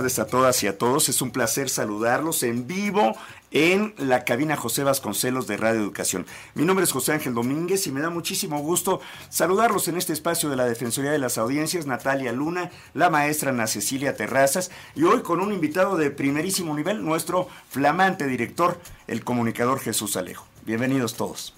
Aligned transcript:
Tardes 0.00 0.18
a 0.18 0.26
todas 0.26 0.62
y 0.62 0.66
a 0.66 0.78
todos. 0.78 1.10
Es 1.10 1.20
un 1.20 1.30
placer 1.30 1.68
saludarlos 1.68 2.42
en 2.42 2.66
vivo 2.66 3.14
en 3.50 3.92
la 3.98 4.24
cabina 4.24 4.56
José 4.56 4.82
Vasconcelos 4.82 5.46
de 5.46 5.58
Radio 5.58 5.78
Educación. 5.78 6.24
Mi 6.54 6.64
nombre 6.64 6.84
es 6.84 6.92
José 6.92 7.12
Ángel 7.12 7.34
Domínguez 7.34 7.86
y 7.86 7.92
me 7.92 8.00
da 8.00 8.08
muchísimo 8.08 8.60
gusto 8.60 9.02
saludarlos 9.28 9.88
en 9.88 9.98
este 9.98 10.14
espacio 10.14 10.48
de 10.48 10.56
la 10.56 10.64
Defensoría 10.64 11.10
de 11.10 11.18
las 11.18 11.36
Audiencias, 11.36 11.84
Natalia 11.84 12.32
Luna, 12.32 12.70
la 12.94 13.10
maestra 13.10 13.50
Ana 13.50 13.66
Cecilia 13.66 14.16
Terrazas 14.16 14.70
y 14.94 15.02
hoy 15.02 15.20
con 15.20 15.38
un 15.38 15.52
invitado 15.52 15.98
de 15.98 16.10
primerísimo 16.10 16.74
nivel, 16.74 17.04
nuestro 17.04 17.48
flamante 17.68 18.26
director, 18.26 18.80
el 19.06 19.22
comunicador 19.22 19.80
Jesús 19.80 20.16
Alejo. 20.16 20.46
Bienvenidos 20.64 21.12
todos. 21.12 21.52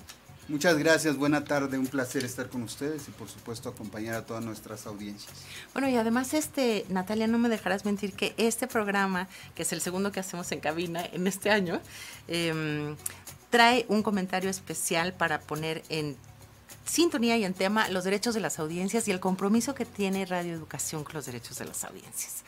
Muchas 0.53 0.77
gracias, 0.77 1.17
buena 1.17 1.45
tarde, 1.45 1.79
un 1.79 1.87
placer 1.87 2.27
estar 2.27 2.51
con 2.51 2.63
ustedes 2.63 3.09
y 3.09 3.11
por 3.11 3.27
supuesto 3.27 3.71
acompañar 3.71 4.17
a 4.17 4.27
todas 4.27 4.45
nuestras 4.45 4.87
audiencias. 4.87 5.33
Bueno, 5.73 5.89
y 5.89 5.97
además 5.97 6.35
este, 6.35 6.85
Natalia, 6.91 7.27
no 7.27 7.39
me 7.39 7.49
dejarás 7.49 7.87
mentir 7.87 8.13
que 8.13 8.35
este 8.37 8.67
programa, 8.67 9.29
que 9.55 9.63
es 9.63 9.73
el 9.73 9.81
segundo 9.81 10.13
que 10.13 10.21
hacemos 10.21 10.53
en 10.53 10.61
cabina 10.61 11.07
en 11.11 11.27
este 11.27 11.51
año, 11.51 11.81
em, 12.29 12.97
trae 13.49 13.87
un 13.89 14.03
comentario 14.03 14.51
especial 14.51 15.15
para 15.15 15.41
poner 15.41 15.85
en 15.89 16.19
sintonía 16.85 17.39
y 17.39 17.47
en 17.47 17.55
tema 17.55 17.89
los 17.89 18.05
derechos 18.05 18.35
de 18.35 18.41
las 18.41 18.59
audiencias 18.59 19.09
y 19.09 19.11
el 19.11 19.21
compromiso 19.21 19.75
que 19.75 19.87
tiene 19.87 20.27
Radio 20.27 20.53
Educación 20.53 21.03
con 21.03 21.15
los 21.15 21.25
derechos 21.25 21.57
de 21.61 21.65
las 21.65 21.83
audiencias. 21.83 22.45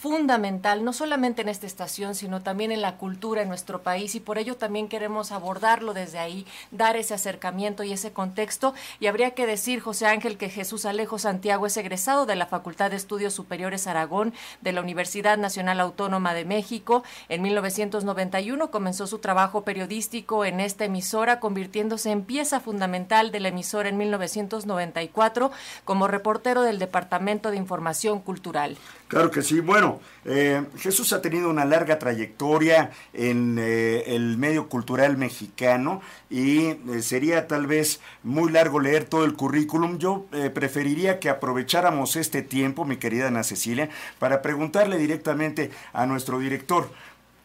fundamental, 0.00 0.82
no 0.82 0.94
solamente 0.94 1.42
en 1.42 1.50
esta 1.50 1.66
estación, 1.66 2.14
sino 2.14 2.42
también 2.42 2.72
en 2.72 2.80
la 2.80 2.96
cultura 2.96 3.42
en 3.42 3.48
nuestro 3.48 3.82
país 3.82 4.14
y 4.14 4.20
por 4.20 4.38
ello 4.38 4.56
también 4.56 4.88
queremos 4.88 5.30
abordarlo 5.30 5.92
desde 5.92 6.18
ahí, 6.18 6.46
dar 6.70 6.96
ese 6.96 7.12
acercamiento 7.12 7.82
y 7.82 7.92
ese 7.92 8.10
contexto. 8.10 8.72
Y 8.98 9.08
habría 9.08 9.32
que 9.32 9.46
decir, 9.46 9.80
José 9.80 10.06
Ángel, 10.06 10.38
que 10.38 10.48
Jesús 10.48 10.86
Alejo 10.86 11.18
Santiago 11.18 11.66
es 11.66 11.76
egresado 11.76 12.24
de 12.24 12.34
la 12.34 12.46
Facultad 12.46 12.90
de 12.90 12.96
Estudios 12.96 13.34
Superiores 13.34 13.86
Aragón 13.86 14.32
de 14.62 14.72
la 14.72 14.80
Universidad 14.80 15.36
Nacional 15.36 15.80
Autónoma 15.80 16.32
de 16.32 16.46
México. 16.46 17.04
En 17.28 17.42
1991 17.42 18.70
comenzó 18.70 19.06
su 19.06 19.18
trabajo 19.18 19.64
periodístico 19.64 20.46
en 20.46 20.60
esta 20.60 20.86
emisora, 20.86 21.40
convirtiéndose 21.40 22.10
en 22.10 22.22
pieza 22.22 22.60
fundamental 22.60 23.32
de 23.32 23.40
la 23.40 23.48
emisora 23.48 23.90
en 23.90 23.98
1994 23.98 25.50
como 25.84 26.08
reportero 26.08 26.62
del 26.62 26.78
Departamento 26.78 27.50
de 27.50 27.58
Información 27.58 28.20
Cultural. 28.20 28.78
Claro 29.10 29.32
que 29.32 29.42
sí. 29.42 29.58
Bueno, 29.58 29.98
eh, 30.24 30.64
Jesús 30.78 31.12
ha 31.12 31.20
tenido 31.20 31.50
una 31.50 31.64
larga 31.64 31.98
trayectoria 31.98 32.92
en 33.12 33.56
eh, 33.58 34.04
el 34.14 34.38
medio 34.38 34.68
cultural 34.68 35.16
mexicano 35.16 36.00
y 36.30 36.66
eh, 36.66 36.78
sería 37.02 37.48
tal 37.48 37.66
vez 37.66 38.00
muy 38.22 38.52
largo 38.52 38.78
leer 38.78 39.06
todo 39.06 39.24
el 39.24 39.34
currículum. 39.34 39.98
Yo 39.98 40.26
preferiría 40.54 41.18
que 41.18 41.28
aprovecháramos 41.28 42.14
este 42.14 42.42
tiempo, 42.42 42.84
mi 42.84 42.98
querida 42.98 43.26
Ana 43.26 43.42
Cecilia, 43.42 43.90
para 44.20 44.42
preguntarle 44.42 44.96
directamente 44.96 45.72
a 45.92 46.06
nuestro 46.06 46.38
director. 46.38 46.88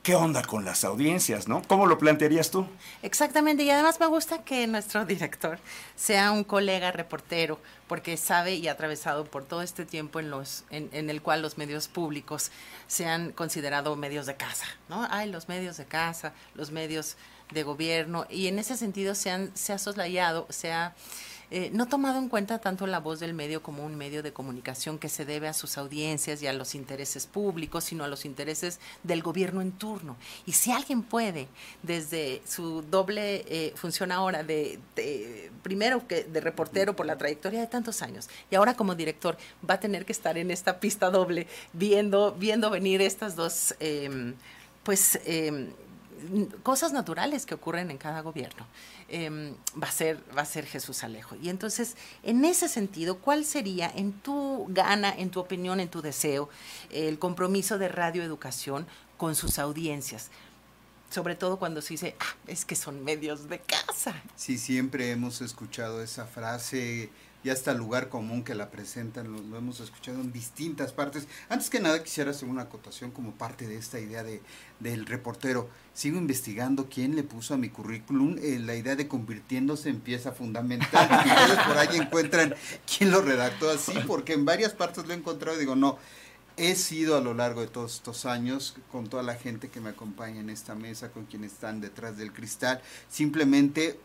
¿Qué 0.06 0.14
onda 0.14 0.44
con 0.44 0.66
las 0.66 0.84
audiencias, 0.84 1.48
no? 1.48 1.64
¿Cómo 1.68 1.88
lo 1.88 1.98
plantearías 1.98 2.52
tú? 2.52 2.68
Exactamente, 3.02 3.64
y 3.64 3.72
además 3.72 4.00
me 4.00 4.06
gusta 4.06 4.44
que 4.44 4.68
nuestro 4.68 5.04
director 5.08 5.58
sea 5.96 6.30
un 6.30 6.44
colega 6.44 6.92
reportero, 6.92 7.60
porque 7.88 8.16
sabe 8.16 8.54
y 8.54 8.68
ha 8.68 8.74
atravesado 8.74 9.26
por 9.26 9.46
todo 9.46 9.64
este 9.64 9.84
tiempo 9.84 10.20
en, 10.20 10.30
los, 10.30 10.64
en, 10.70 11.10
el 11.10 11.24
cual 11.24 11.42
los 11.42 11.58
medios 11.58 11.88
públicos 11.88 12.52
se 12.86 13.08
han 13.08 13.32
considerado 13.32 13.96
medios 13.96 14.28
de 14.28 14.36
casa, 14.36 14.68
¿no? 14.90 15.08
Hay 15.10 15.32
los 15.32 15.50
medios 15.50 15.76
de 15.78 15.86
casa, 15.86 16.34
los 16.54 16.70
medios 16.70 17.18
de 17.50 17.64
gobierno, 17.64 18.28
y 18.30 18.46
en 18.46 18.60
ese 18.60 18.78
sentido 18.78 19.16
se, 19.16 19.32
han, 19.32 19.58
se 19.58 19.74
ha 19.74 19.80
soslayado, 19.80 20.46
se 20.52 20.72
ha 20.72 20.94
eh, 21.52 21.70
no 21.74 21.88
tomado 21.88 22.20
en 22.20 22.30
cuenta 22.30 22.60
tanto 22.60 22.88
la 22.88 23.00
voz 23.00 23.20
del 23.20 23.34
medio 23.34 23.62
como 23.62 23.86
un 23.86 23.96
medio 23.96 24.24
de 24.24 24.34
comunicación 24.34 24.98
que 24.98 25.10
se 25.10 25.26
debe 25.26 25.48
a 25.48 25.54
sus 25.54 25.78
audiencias 25.78 26.42
y 26.42 26.48
a 26.48 26.54
los 26.54 26.76
intereses 26.76 27.28
públicos, 27.28 27.84
sino 27.84 28.04
a 28.04 28.08
los 28.08 28.26
intereses 28.26 28.80
del 29.04 29.22
gobierno 29.22 29.62
en 29.62 29.72
turno. 29.72 30.18
Y 30.46 30.54
si 30.54 30.72
alguien 30.72 31.04
puede, 31.04 31.48
desde 31.84 32.42
su 32.48 32.82
doble 32.82 33.46
eh, 33.48 33.74
función 33.76 34.12
ahora 34.12 34.44
de, 34.44 34.80
primero 35.62 36.08
que 36.08 36.24
de 36.24 36.42
reportero 36.42 36.96
por 36.96 37.06
la 37.06 37.18
trayectoria 37.18 37.60
de 37.60 37.68
tantos 37.68 38.02
años 38.02 38.30
y 38.50 38.56
ahora 38.56 38.76
como 38.76 38.96
director, 38.96 39.38
va 39.68 39.76
a 39.76 39.80
tener 39.80 40.06
que 40.06 40.12
estar 40.12 40.38
en 40.38 40.52
esta 40.52 40.80
pista 40.80 41.10
doble 41.10 41.48
viendo, 41.74 42.34
viendo 42.34 42.70
venir 42.70 43.02
estas 43.02 43.36
dos, 43.36 43.76
em, 43.80 44.36
pues, 44.84 45.20
em, 45.26 45.70
cosas 46.64 46.94
naturales 46.94 47.46
que 47.46 47.56
ocurren 47.56 47.92
en 47.92 47.98
cada 47.98 48.22
gobierno. 48.22 48.66
Em, 49.08 49.56
va, 49.82 49.88
a 49.88 49.92
ser, 49.92 50.22
va 50.36 50.42
a 50.42 50.46
ser 50.46 50.66
Jesús 50.66 51.04
Alejo. 51.04 51.36
Y 51.42 51.50
entonces, 51.50 51.96
en 52.24 52.44
ese 52.46 52.68
sentido, 52.68 53.20
¿cuál 53.20 53.46
sería, 53.46 53.92
en 53.96 54.14
tu 54.14 54.66
gana, 54.70 55.14
en 55.16 55.30
tu 55.30 55.40
opinión, 55.40 55.80
en 55.80 55.90
tu 55.90 56.02
deseo, 56.02 56.50
el 56.90 57.20
compromiso 57.20 57.78
de 57.78 57.88
radioeducación 57.88 58.88
con 59.18 59.36
sus 59.36 59.60
audiencias? 59.60 60.30
Sobre 61.10 61.36
todo 61.36 61.60
cuando 61.60 61.82
se 61.82 61.94
dice, 61.94 62.16
ah, 62.20 62.36
es 62.48 62.66
que 62.66 62.76
son 62.76 63.04
medios 63.04 63.48
de 63.48 63.60
casa. 63.60 64.22
Sí, 64.36 64.58
siempre 64.58 65.12
hemos 65.12 65.42
escuchado 65.42 66.02
esa 66.02 66.26
frase 66.26 67.12
y 67.46 67.52
hasta 67.52 67.76
lugar 67.76 68.10
común 68.10 68.44
que 68.44 68.56
la 68.56 68.72
presentan, 68.72 69.32
lo, 69.32 69.56
hemos 69.56 69.80
escuchado 69.80 70.20
en 70.20 70.32
distintas 70.32 70.94
partes. 70.94 71.28
Antes 71.48 71.70
que 71.70 71.80
nada 71.80 72.04
quisiera 72.04 72.32
hacer 72.32 72.50
una 72.50 72.64
acotación 72.64 73.12
como 73.12 73.34
parte 73.34 73.68
de 73.68 73.78
esta 73.78 74.00
idea 74.00 74.24
de, 74.24 74.42
del 74.80 75.06
reportero. 75.06 75.70
Sigo 75.94 76.18
investigando 76.18 76.90
quién 76.90 77.16
le 77.16 77.22
puso 77.22 77.54
a 77.54 77.58
mi 77.58 77.70
currículum 77.70 78.38
eh, 78.42 78.58
la 78.58 78.74
idea 78.74 78.96
de 78.96 79.08
convirtiéndose 79.08 79.90
en 79.90 80.00
pieza 80.00 80.32
fundamental. 80.32 81.08
y 81.54 81.68
por 81.68 81.78
ahí 81.78 81.98
encuentran 81.98 82.56
quién 82.98 83.12
lo 83.12 83.22
redactó 83.22 83.70
así, 83.70 83.94
porque 84.08 84.34
en 84.34 84.44
varias 84.44 84.74
partes 84.74 85.06
lo 85.06 85.14
he 85.14 85.18
encontrado 85.18 85.56
y 85.56 85.60
digo, 85.60 85.76
no, 85.76 86.00
he 86.58 86.74
sido 86.74 87.16
a 87.16 87.22
lo 87.22 87.36
largo 87.36 87.62
de 87.62 87.68
todos 87.68 87.94
estos 87.94 88.26
años, 88.26 88.76
con 88.92 89.08
toda 89.08 89.22
la 89.22 89.36
gente 89.36 89.70
que 89.70 89.82
me 89.82 89.90
acompaña 89.90 90.40
en 90.40 90.50
esta 90.50 90.74
mesa, 90.74 91.12
con 91.12 91.26
quienes 91.26 91.52
están 91.54 91.80
detrás 91.80 92.18
del 92.18 92.34
cristal, 92.34 92.82
simplemente 93.08 94.00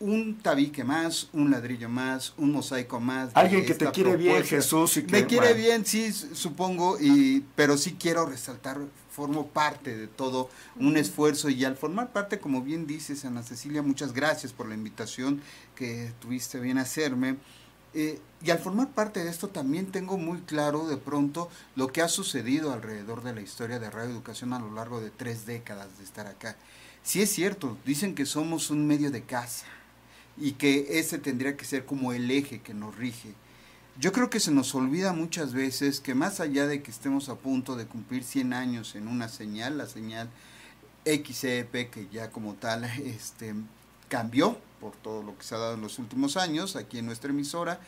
un 0.00 0.38
tabique 0.38 0.84
más, 0.84 1.28
un 1.32 1.50
ladrillo 1.50 1.88
más, 1.88 2.34
un 2.36 2.52
mosaico 2.52 3.00
más. 3.00 3.30
Alguien 3.34 3.64
que 3.64 3.74
te 3.74 3.90
quiere 3.90 4.16
bien, 4.16 4.42
Jesús. 4.44 4.96
Y 4.96 5.04
que, 5.04 5.12
Me 5.12 5.26
quiere 5.26 5.54
bien, 5.54 5.86
sí, 5.86 6.12
supongo, 6.12 6.98
y, 7.00 7.44
pero 7.54 7.76
sí 7.76 7.96
quiero 7.98 8.26
resaltar, 8.26 8.80
formo 9.10 9.46
parte 9.46 9.96
de 9.96 10.08
todo 10.08 10.50
un 10.76 10.96
esfuerzo 10.96 11.48
y 11.48 11.64
al 11.64 11.76
formar 11.76 12.12
parte, 12.12 12.40
como 12.40 12.62
bien 12.62 12.86
dices, 12.86 13.24
Ana 13.24 13.42
Cecilia, 13.42 13.82
muchas 13.82 14.12
gracias 14.12 14.52
por 14.52 14.68
la 14.68 14.74
invitación 14.74 15.40
que 15.76 16.12
tuviste 16.20 16.58
bien 16.58 16.78
hacerme. 16.78 17.36
Eh, 17.96 18.18
y 18.42 18.50
al 18.50 18.58
formar 18.58 18.90
parte 18.90 19.22
de 19.22 19.30
esto 19.30 19.48
también 19.48 19.92
tengo 19.92 20.18
muy 20.18 20.40
claro 20.40 20.88
de 20.88 20.96
pronto 20.96 21.48
lo 21.76 21.92
que 21.92 22.02
ha 22.02 22.08
sucedido 22.08 22.72
alrededor 22.72 23.22
de 23.22 23.32
la 23.32 23.40
historia 23.40 23.78
de 23.78 23.88
Radio 23.88 24.10
Educación 24.10 24.52
a 24.52 24.58
lo 24.58 24.72
largo 24.72 25.00
de 25.00 25.10
tres 25.10 25.46
décadas 25.46 25.96
de 25.98 26.04
estar 26.04 26.26
acá. 26.26 26.56
Sí 27.04 27.22
es 27.22 27.30
cierto, 27.30 27.78
dicen 27.86 28.16
que 28.16 28.26
somos 28.26 28.70
un 28.70 28.86
medio 28.86 29.12
de 29.12 29.22
casa, 29.22 29.66
y 30.36 30.52
que 30.52 30.98
ese 30.98 31.18
tendría 31.18 31.56
que 31.56 31.64
ser 31.64 31.84
como 31.84 32.12
el 32.12 32.30
eje 32.30 32.60
que 32.60 32.74
nos 32.74 32.96
rige. 32.96 33.34
Yo 33.98 34.12
creo 34.12 34.28
que 34.28 34.40
se 34.40 34.50
nos 34.50 34.74
olvida 34.74 35.12
muchas 35.12 35.52
veces 35.52 36.00
que 36.00 36.14
más 36.14 36.40
allá 36.40 36.66
de 36.66 36.82
que 36.82 36.90
estemos 36.90 37.28
a 37.28 37.36
punto 37.36 37.76
de 37.76 37.86
cumplir 37.86 38.24
100 38.24 38.52
años 38.52 38.96
en 38.96 39.06
una 39.06 39.28
señal, 39.28 39.78
la 39.78 39.86
señal 39.86 40.28
XEP, 41.04 41.90
que 41.90 42.08
ya 42.12 42.30
como 42.30 42.54
tal 42.54 42.84
este, 43.04 43.54
cambió 44.08 44.58
por 44.80 44.96
todo 44.96 45.22
lo 45.22 45.38
que 45.38 45.44
se 45.44 45.54
ha 45.54 45.58
dado 45.58 45.74
en 45.74 45.80
los 45.80 45.98
últimos 45.98 46.36
años 46.36 46.74
aquí 46.74 46.98
en 46.98 47.06
nuestra 47.06 47.30
emisora, 47.30 47.78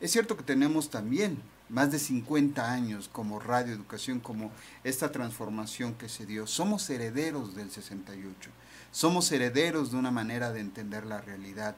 es 0.00 0.12
cierto 0.12 0.36
que 0.36 0.44
tenemos 0.44 0.90
también 0.90 1.38
más 1.68 1.90
de 1.90 1.98
50 1.98 2.70
años 2.70 3.08
como 3.10 3.40
radio 3.40 3.74
educación, 3.74 4.20
como 4.20 4.52
esta 4.84 5.10
transformación 5.10 5.94
que 5.94 6.08
se 6.08 6.26
dio. 6.26 6.46
Somos 6.46 6.88
herederos 6.90 7.56
del 7.56 7.70
68, 7.70 8.50
somos 8.92 9.32
herederos 9.32 9.90
de 9.90 9.96
una 9.96 10.10
manera 10.10 10.52
de 10.52 10.60
entender 10.60 11.04
la 11.06 11.20
realidad 11.20 11.74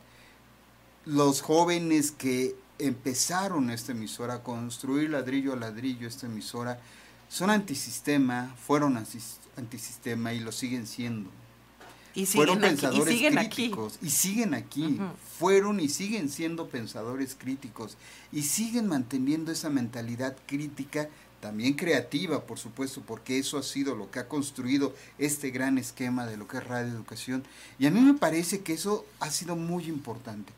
los 1.09 1.41
jóvenes 1.41 2.11
que 2.11 2.55
empezaron 2.79 3.71
esta 3.71 3.93
emisora, 3.93 4.35
a 4.35 4.43
construir 4.43 5.09
ladrillo 5.11 5.55
a 5.55 5.57
ladrillo 5.57 6.07
esta 6.07 6.27
emisora, 6.27 6.81
son 7.31 7.49
antisistema, 7.49 8.55
fueron 8.67 9.03
antisistema 9.57 10.35
y 10.35 10.41
lo 10.41 10.53
siguen 10.53 10.87
siendo. 10.87 11.31
Y 12.15 12.27
fueron 12.27 12.61
pensadores 12.61 13.15
y 13.15 13.17
siguen 13.17 13.35
críticos 13.37 13.97
aquí. 13.97 14.07
y 14.07 14.11
siguen 14.11 14.55
aquí. 14.55 15.01
Fueron 15.39 15.81
y 15.81 15.89
siguen 15.89 16.29
siendo 16.29 16.69
pensadores 16.69 17.37
críticos 17.39 17.97
y 18.31 18.43
siguen 18.43 18.87
manteniendo 18.87 19.51
esa 19.51 19.71
mentalidad 19.71 20.37
crítica 20.47 21.09
también 21.41 21.75
creativa, 21.75 22.45
por 22.45 22.59
supuesto, 22.59 23.03
porque 23.07 23.39
eso 23.39 23.57
ha 23.57 23.63
sido 23.63 23.95
lo 23.95 24.11
que 24.11 24.19
ha 24.19 24.29
construido 24.29 24.95
este 25.19 25.51
gran 25.51 25.79
esquema 25.79 26.27
de 26.27 26.37
lo 26.37 26.49
que 26.49 26.59
es 26.59 26.67
radio 26.67 26.93
educación. 26.93 27.45
Y 27.79 27.87
a 27.87 27.91
mí 27.91 28.01
me 28.01 28.15
parece 28.15 28.61
que 28.61 28.75
eso 28.75 29.07
ha 29.21 29.31
sido 29.31 29.57
muy 29.57 29.85
importante 29.85 30.53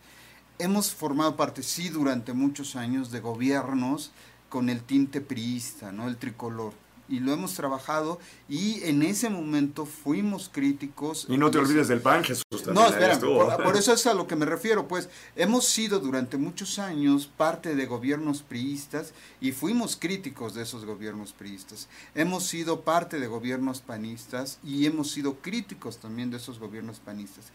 hemos 0.60 0.92
formado 0.92 1.36
parte, 1.36 1.62
sí, 1.62 1.88
durante 1.88 2.32
muchos 2.32 2.76
años 2.76 3.10
de 3.10 3.20
gobiernos 3.20 4.12
con 4.48 4.68
el 4.68 4.82
tinte 4.82 5.20
priista, 5.20 5.92
¿no? 5.92 6.08
El 6.08 6.16
tricolor. 6.16 6.74
Y 7.08 7.18
lo 7.18 7.32
hemos 7.32 7.54
trabajado 7.54 8.20
y 8.48 8.84
en 8.84 9.02
ese 9.02 9.30
momento 9.30 9.84
fuimos 9.84 10.48
críticos. 10.48 11.26
Y 11.28 11.38
no 11.38 11.50
te 11.50 11.58
olvides 11.58 11.88
del 11.88 12.00
PAN, 12.00 12.22
Jesús. 12.22 12.44
No, 12.72 12.86
espera, 12.86 13.18
por, 13.18 13.76
eso 13.76 13.92
es 13.92 14.06
a 14.06 14.14
lo 14.14 14.28
que 14.28 14.36
me 14.36 14.46
refiero. 14.46 14.86
Pues 14.86 15.08
hemos 15.34 15.64
sido 15.64 15.98
durante 15.98 16.36
muchos 16.36 16.78
años 16.78 17.28
parte 17.36 17.74
de 17.74 17.86
gobiernos 17.86 18.42
priistas 18.42 19.12
y 19.40 19.50
fuimos 19.50 19.96
críticos 19.96 20.54
de 20.54 20.62
esos 20.62 20.84
gobiernos 20.84 21.32
priistas. 21.32 21.88
Hemos 22.14 22.46
sido 22.46 22.82
parte 22.82 23.18
de 23.18 23.26
gobiernos 23.26 23.80
panistas 23.80 24.60
y 24.62 24.86
hemos 24.86 25.10
sido 25.10 25.38
críticos 25.40 25.98
también 25.98 26.30
de 26.30 26.36
esos 26.36 26.60
gobiernos 26.60 27.00
panistas 27.00 27.46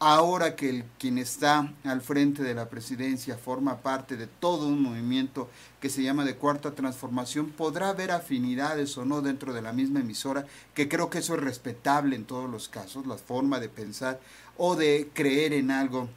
ahora 0.00 0.54
que 0.54 0.70
el, 0.70 0.84
quien 0.98 1.18
está 1.18 1.72
al 1.84 2.00
frente 2.00 2.42
de 2.42 2.54
la 2.54 2.68
presidencia 2.68 3.36
forma 3.36 3.78
parte 3.78 4.16
de 4.16 4.26
todo 4.26 4.66
un 4.66 4.82
movimiento 4.82 5.48
que 5.80 5.90
se 5.90 6.02
llama 6.02 6.24
de 6.24 6.36
cuarta 6.36 6.74
transformación, 6.74 7.50
podrá 7.50 7.90
haber 7.90 8.10
afinidades 8.10 8.96
o 8.96 9.04
no 9.04 9.22
dentro 9.22 9.52
de 9.52 9.62
la 9.62 9.72
misma 9.72 10.00
emisora, 10.00 10.46
que 10.74 10.88
creo 10.88 11.10
que 11.10 11.18
eso 11.18 11.34
es 11.34 11.40
respetable 11.40 12.16
en 12.16 12.24
todos 12.24 12.48
los 12.48 12.68
casos, 12.68 13.06
la 13.06 13.16
forma 13.16 13.60
de 13.60 13.68
pensar 13.68 14.20
o 14.56 14.76
de 14.76 15.10
creer 15.12 15.52
en 15.52 15.70
algo. 15.70 16.08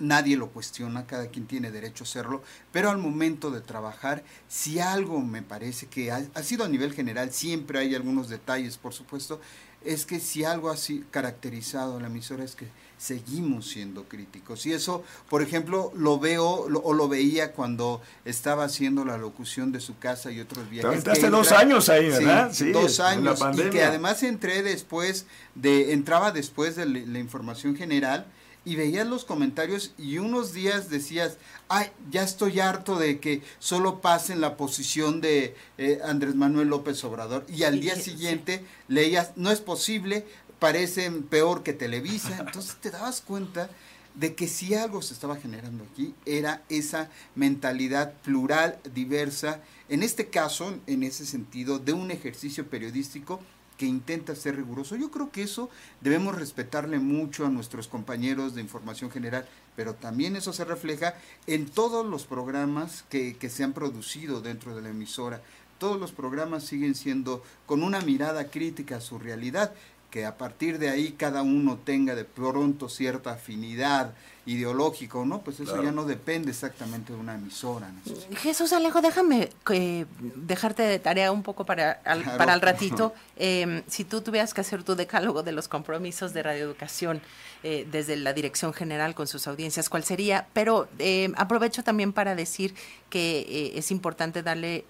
Nadie 0.00 0.36
lo 0.36 0.50
cuestiona, 0.50 1.06
cada 1.06 1.28
quien 1.28 1.46
tiene 1.46 1.70
derecho 1.70 2.02
a 2.02 2.06
hacerlo, 2.06 2.42
pero 2.72 2.90
al 2.90 2.98
momento 2.98 3.52
de 3.52 3.60
trabajar, 3.60 4.24
si 4.48 4.80
algo 4.80 5.20
me 5.20 5.40
parece 5.42 5.86
que 5.86 6.10
ha, 6.10 6.20
ha 6.34 6.42
sido 6.42 6.64
a 6.64 6.68
nivel 6.68 6.92
general, 6.92 7.32
siempre 7.32 7.78
hay 7.78 7.94
algunos 7.94 8.28
detalles, 8.28 8.76
por 8.76 8.92
supuesto, 8.92 9.40
es 9.84 10.06
que 10.06 10.20
si 10.20 10.44
algo 10.44 10.70
ha 10.70 10.76
caracterizado 11.10 11.96
a 11.96 12.00
la 12.00 12.06
emisora 12.06 12.44
es 12.44 12.54
que 12.54 12.66
seguimos 12.98 13.68
siendo 13.68 14.04
críticos. 14.04 14.64
Y 14.66 14.72
eso, 14.72 15.04
por 15.28 15.42
ejemplo, 15.42 15.92
lo 15.94 16.18
veo 16.18 16.46
o 16.46 16.92
lo 16.92 17.08
veía 17.08 17.52
cuando 17.52 18.00
estaba 18.24 18.64
haciendo 18.64 19.04
la 19.04 19.18
locución 19.18 19.72
de 19.72 19.80
su 19.80 19.98
casa 19.98 20.30
y 20.30 20.40
otros 20.40 20.70
viajes. 20.70 21.06
Hace 21.06 21.28
dos 21.28 21.52
años 21.52 21.88
ahí, 21.88 22.08
¿verdad? 22.08 22.52
Sí, 22.52 22.72
dos 22.72 23.00
años. 23.00 23.40
Y 23.54 23.70
que 23.70 23.82
además 23.82 24.22
entré 24.22 24.62
después 24.62 25.26
de, 25.54 25.92
entraba 25.92 26.32
después 26.32 26.76
de 26.76 26.86
la 26.86 27.18
información 27.18 27.76
general 27.76 28.26
y 28.64 28.76
veías 28.76 29.06
los 29.06 29.24
comentarios 29.24 29.92
y 29.98 30.18
unos 30.18 30.52
días 30.52 30.88
decías, 30.88 31.36
ay, 31.68 31.90
ya 32.10 32.22
estoy 32.22 32.60
harto 32.60 32.98
de 32.98 33.20
que 33.20 33.42
solo 33.58 34.00
pasen 34.00 34.40
la 34.40 34.56
posición 34.56 35.20
de 35.20 35.54
eh, 35.78 36.00
Andrés 36.04 36.34
Manuel 36.34 36.68
López 36.68 37.02
Obrador. 37.04 37.44
Y 37.48 37.64
al 37.64 37.80
día 37.80 37.96
siguiente 37.96 38.64
leías, 38.88 39.32
no 39.36 39.50
es 39.50 39.60
posible, 39.60 40.24
parecen 40.58 41.24
peor 41.24 41.62
que 41.62 41.72
Televisa. 41.72 42.36
Entonces 42.40 42.76
te 42.80 42.90
dabas 42.90 43.20
cuenta 43.20 43.68
de 44.14 44.34
que 44.34 44.46
si 44.46 44.74
algo 44.74 45.02
se 45.02 45.12
estaba 45.12 45.36
generando 45.36 45.84
aquí 45.90 46.14
era 46.24 46.62
esa 46.68 47.10
mentalidad 47.34 48.14
plural, 48.22 48.78
diversa, 48.94 49.60
en 49.88 50.02
este 50.02 50.28
caso, 50.28 50.78
en 50.86 51.02
ese 51.02 51.26
sentido, 51.26 51.78
de 51.78 51.92
un 51.92 52.10
ejercicio 52.10 52.68
periodístico 52.68 53.40
que 53.76 53.86
intenta 53.86 54.34
ser 54.34 54.56
riguroso. 54.56 54.96
Yo 54.96 55.10
creo 55.10 55.30
que 55.30 55.42
eso 55.42 55.70
debemos 56.00 56.34
respetarle 56.34 56.98
mucho 56.98 57.46
a 57.46 57.50
nuestros 57.50 57.88
compañeros 57.88 58.54
de 58.54 58.60
información 58.60 59.10
general, 59.10 59.48
pero 59.76 59.94
también 59.94 60.36
eso 60.36 60.52
se 60.52 60.64
refleja 60.64 61.14
en 61.46 61.66
todos 61.66 62.06
los 62.06 62.24
programas 62.24 63.04
que, 63.08 63.36
que 63.36 63.50
se 63.50 63.64
han 63.64 63.72
producido 63.72 64.40
dentro 64.40 64.74
de 64.74 64.82
la 64.82 64.90
emisora. 64.90 65.42
Todos 65.78 66.00
los 66.00 66.12
programas 66.12 66.64
siguen 66.64 66.94
siendo 66.94 67.42
con 67.66 67.82
una 67.82 68.00
mirada 68.00 68.48
crítica 68.50 68.96
a 68.96 69.00
su 69.00 69.18
realidad 69.18 69.74
que 70.14 70.24
a 70.24 70.38
partir 70.38 70.78
de 70.78 70.90
ahí 70.90 71.10
cada 71.18 71.42
uno 71.42 71.76
tenga 71.76 72.14
de 72.14 72.24
pronto 72.24 72.88
cierta 72.88 73.32
afinidad 73.32 74.14
ideológica 74.46 75.18
o 75.18 75.24
no, 75.24 75.40
pues 75.40 75.58
eso 75.58 75.82
ya 75.82 75.90
no 75.90 76.04
depende 76.04 76.52
exactamente 76.52 77.12
de 77.12 77.18
una 77.18 77.34
emisora. 77.34 77.90
Jesús 78.36 78.72
Alejo, 78.72 79.00
déjame 79.00 79.50
eh, 79.72 80.06
dejarte 80.36 80.84
de 80.84 81.00
tarea 81.00 81.32
un 81.32 81.42
poco 81.42 81.66
para, 81.66 82.00
para 82.38 82.54
el 82.54 82.60
ratito. 82.60 83.12
Em, 83.36 83.82
si 83.88 84.04
tú 84.04 84.20
tuvieras 84.20 84.54
que 84.54 84.60
hacer 84.60 84.84
tu 84.84 84.94
decálogo 84.94 85.42
de 85.42 85.50
los 85.50 85.66
compromisos 85.66 86.32
de 86.32 86.44
radioeducación 86.44 87.20
eh, 87.64 87.84
desde 87.90 88.14
la 88.14 88.32
dirección 88.32 88.72
general 88.72 89.16
con 89.16 89.26
sus 89.26 89.48
audiencias, 89.48 89.88
¿cuál 89.88 90.04
sería? 90.04 90.46
Pero 90.52 90.86
em, 91.00 91.32
aprovecho 91.36 91.82
también 91.82 92.12
para 92.12 92.36
decir 92.36 92.76
que 93.10 93.40
eh, 93.40 93.72
es 93.74 93.90
importante 93.90 94.44
darle 94.44 94.84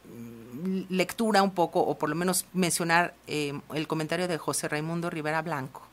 lectura 0.89 1.43
un 1.43 1.51
poco, 1.51 1.81
o 1.81 1.99
por 1.99 2.09
lo 2.09 2.15
menos 2.15 2.47
mencionar 2.53 3.15
eh, 3.27 3.59
el 3.75 3.87
comentario 3.87 4.29
de 4.29 4.39
José 4.39 4.69
Raimundo 4.69 5.11
Rivera 5.11 5.43
Blanco, 5.43 5.84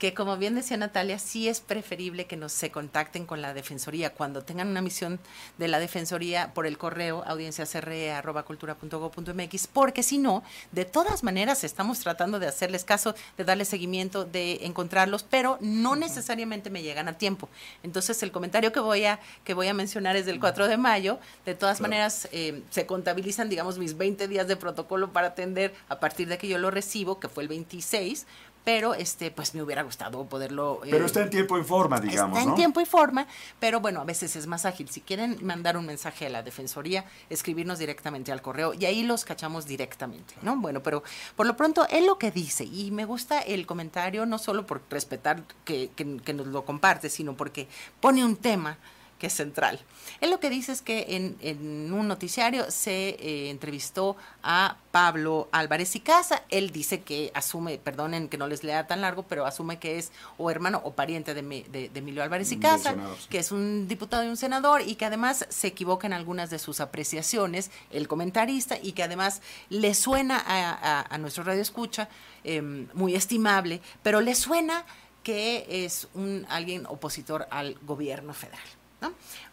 que 0.00 0.12
como 0.14 0.36
bien 0.38 0.54
decía 0.54 0.78
Natalia, 0.78 1.18
sí 1.18 1.46
es 1.46 1.60
preferible 1.60 2.24
que 2.24 2.38
nos 2.38 2.52
se 2.52 2.70
contacten 2.70 3.26
con 3.26 3.42
la 3.42 3.52
Defensoría 3.52 4.14
cuando 4.14 4.42
tengan 4.42 4.68
una 4.68 4.80
misión 4.80 5.20
de 5.58 5.68
la 5.68 5.78
Defensoría 5.78 6.54
por 6.54 6.66
el 6.66 6.78
correo 6.78 7.22
audienciasre.cultura.go.mx, 7.26 9.66
porque 9.66 10.02
si 10.02 10.16
no, 10.16 10.42
de 10.72 10.86
todas 10.86 11.22
maneras 11.22 11.64
estamos 11.64 12.00
tratando 12.00 12.38
de 12.38 12.46
hacerles 12.46 12.84
caso, 12.84 13.14
de 13.36 13.44
darles 13.44 13.68
seguimiento, 13.68 14.24
de 14.24 14.60
encontrarlos, 14.62 15.22
pero 15.22 15.58
no 15.60 15.96
necesariamente 15.96 16.70
me 16.70 16.82
llegan 16.82 17.06
a 17.06 17.18
tiempo. 17.18 17.50
Entonces 17.82 18.22
el 18.22 18.32
comentario 18.32 18.72
que 18.72 18.80
voy 18.80 19.04
a, 19.04 19.20
que 19.44 19.52
voy 19.52 19.68
a 19.68 19.74
mencionar 19.74 20.16
es 20.16 20.24
del 20.24 20.40
4 20.40 20.66
de 20.66 20.78
mayo, 20.78 21.18
de 21.44 21.54
todas 21.54 21.82
maneras 21.82 22.26
eh, 22.32 22.62
se 22.70 22.86
contabilizan, 22.86 23.50
digamos, 23.50 23.76
mis 23.76 23.98
20 23.98 24.28
días 24.28 24.48
de 24.48 24.56
protocolo 24.56 25.12
para 25.12 25.26
atender 25.26 25.74
a 25.90 26.00
partir 26.00 26.26
de 26.26 26.38
que 26.38 26.48
yo 26.48 26.56
lo 26.56 26.70
recibo, 26.70 27.20
que 27.20 27.28
fue 27.28 27.42
el 27.42 27.50
26, 27.50 28.26
pero 28.64 28.94
este 28.94 29.30
pues 29.30 29.54
me 29.54 29.62
hubiera 29.62 29.82
gustado 29.82 30.24
poderlo 30.24 30.80
pero 30.88 31.06
está 31.06 31.22
en 31.22 31.30
tiempo 31.30 31.58
y 31.58 31.64
forma 31.64 32.00
digamos 32.00 32.38
está 32.38 32.50
en 32.50 32.56
tiempo 32.56 32.80
y 32.80 32.84
forma 32.84 33.26
pero 33.58 33.80
bueno 33.80 34.00
a 34.00 34.04
veces 34.04 34.36
es 34.36 34.46
más 34.46 34.64
ágil. 34.66 34.88
Si 34.90 35.00
quieren 35.00 35.38
mandar 35.42 35.76
un 35.76 35.86
mensaje 35.86 36.26
a 36.26 36.28
la 36.30 36.42
defensoría 36.42 37.04
escribirnos 37.28 37.78
directamente 37.78 38.32
al 38.32 38.42
correo 38.42 38.74
y 38.74 38.84
ahí 38.84 39.02
los 39.02 39.24
cachamos 39.24 39.66
directamente 39.66 40.34
no 40.42 40.56
bueno 40.56 40.82
pero 40.82 41.02
por 41.36 41.46
lo 41.46 41.56
pronto 41.56 41.86
él 41.88 42.06
lo 42.06 42.18
que 42.18 42.30
dice 42.30 42.64
y 42.64 42.90
me 42.90 43.04
gusta 43.04 43.40
el 43.40 43.66
comentario 43.66 44.26
no 44.26 44.38
solo 44.38 44.66
por 44.66 44.82
respetar 44.90 45.42
que, 45.64 45.90
que 45.96 46.34
nos 46.34 46.46
lo 46.46 46.64
comparte 46.64 47.08
sino 47.08 47.36
porque 47.36 47.68
pone 48.00 48.24
un 48.24 48.36
tema 48.36 48.78
que 49.20 49.28
es 49.28 49.34
central. 49.34 49.78
Él 50.20 50.30
lo 50.30 50.40
que 50.40 50.50
dice 50.50 50.72
es 50.72 50.82
que 50.82 51.06
en, 51.40 51.92
un 51.92 52.08
noticiario 52.08 52.70
se 52.70 53.10
eh, 53.10 53.50
entrevistó 53.50 54.16
a 54.42 54.76
Pablo 54.90 55.48
Álvarez 55.52 55.94
y 55.94 56.00
Casa. 56.00 56.42
Él 56.48 56.72
dice 56.72 57.02
que 57.02 57.30
asume, 57.34 57.78
perdonen 57.78 58.28
que 58.28 58.38
no 58.38 58.48
les 58.48 58.64
lea 58.64 58.86
tan 58.86 59.02
largo, 59.02 59.22
pero 59.22 59.46
asume 59.46 59.78
que 59.78 59.98
es 59.98 60.10
o 60.38 60.50
hermano 60.50 60.80
o 60.84 60.94
pariente 60.94 61.34
de, 61.34 61.90
Emilio 61.94 62.22
Álvarez 62.22 62.50
y 62.50 62.58
Casa, 62.58 62.96
que 63.28 63.38
es 63.38 63.52
un 63.52 63.86
diputado 63.86 64.24
y 64.24 64.28
un 64.28 64.36
senador 64.36 64.80
y 64.80 64.94
que 64.96 65.04
además 65.04 65.46
se 65.48 65.68
equivoca 65.68 66.06
en 66.06 66.14
algunas 66.14 66.48
de 66.48 66.58
sus 66.58 66.80
apreciaciones, 66.80 67.70
el 67.90 68.08
comentarista, 68.08 68.78
y 68.82 68.92
que 68.92 69.02
además 69.02 69.42
le 69.68 69.94
suena 69.94 70.42
a, 70.46 71.18
nuestro 71.18 71.44
radio 71.44 71.60
escucha 71.60 72.08
em, 72.42 72.88
muy 72.94 73.14
estimable, 73.14 73.82
pero 74.02 74.22
le 74.22 74.34
suena 74.34 74.86
que 75.22 75.84
es 75.84 76.08
un 76.14 76.46
alguien 76.48 76.86
opositor 76.86 77.46
al 77.50 77.74
gobierno 77.82 78.32
federal. 78.32 78.79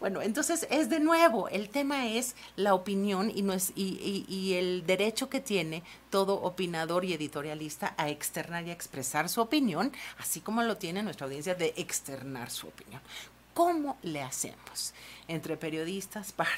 Bueno, 0.00 0.22
entonces 0.22 0.66
es 0.70 0.88
de 0.90 1.00
nuevo, 1.00 1.48
el 1.48 1.70
tema 1.70 2.06
es 2.06 2.36
la 2.56 2.74
opinión 2.74 3.32
y, 3.34 3.42
no 3.42 3.52
es, 3.52 3.72
y, 3.74 4.24
y, 4.28 4.54
el 4.54 4.86
derecho 4.86 5.28
que 5.28 5.40
tiene 5.40 5.82
todo 6.10 6.34
opinador 6.34 7.04
y 7.04 7.14
editorialista 7.14 7.94
a 7.96 8.08
externar 8.08 8.66
y 8.66 8.70
a 8.70 8.72
expresar 8.72 9.28
su 9.28 9.40
opinión, 9.40 9.92
así 10.18 10.40
como 10.40 10.62
lo 10.62 10.76
tiene 10.76 11.02
nuestra 11.02 11.26
audiencia 11.26 11.54
de 11.54 11.72
externar 11.76 12.50
su 12.50 12.68
opinión. 12.68 13.00
¿Cómo 13.58 13.96
le 14.02 14.22
hacemos? 14.22 14.94
entre 15.28 15.56
periodistas 15.56 16.32
para. 16.32 16.48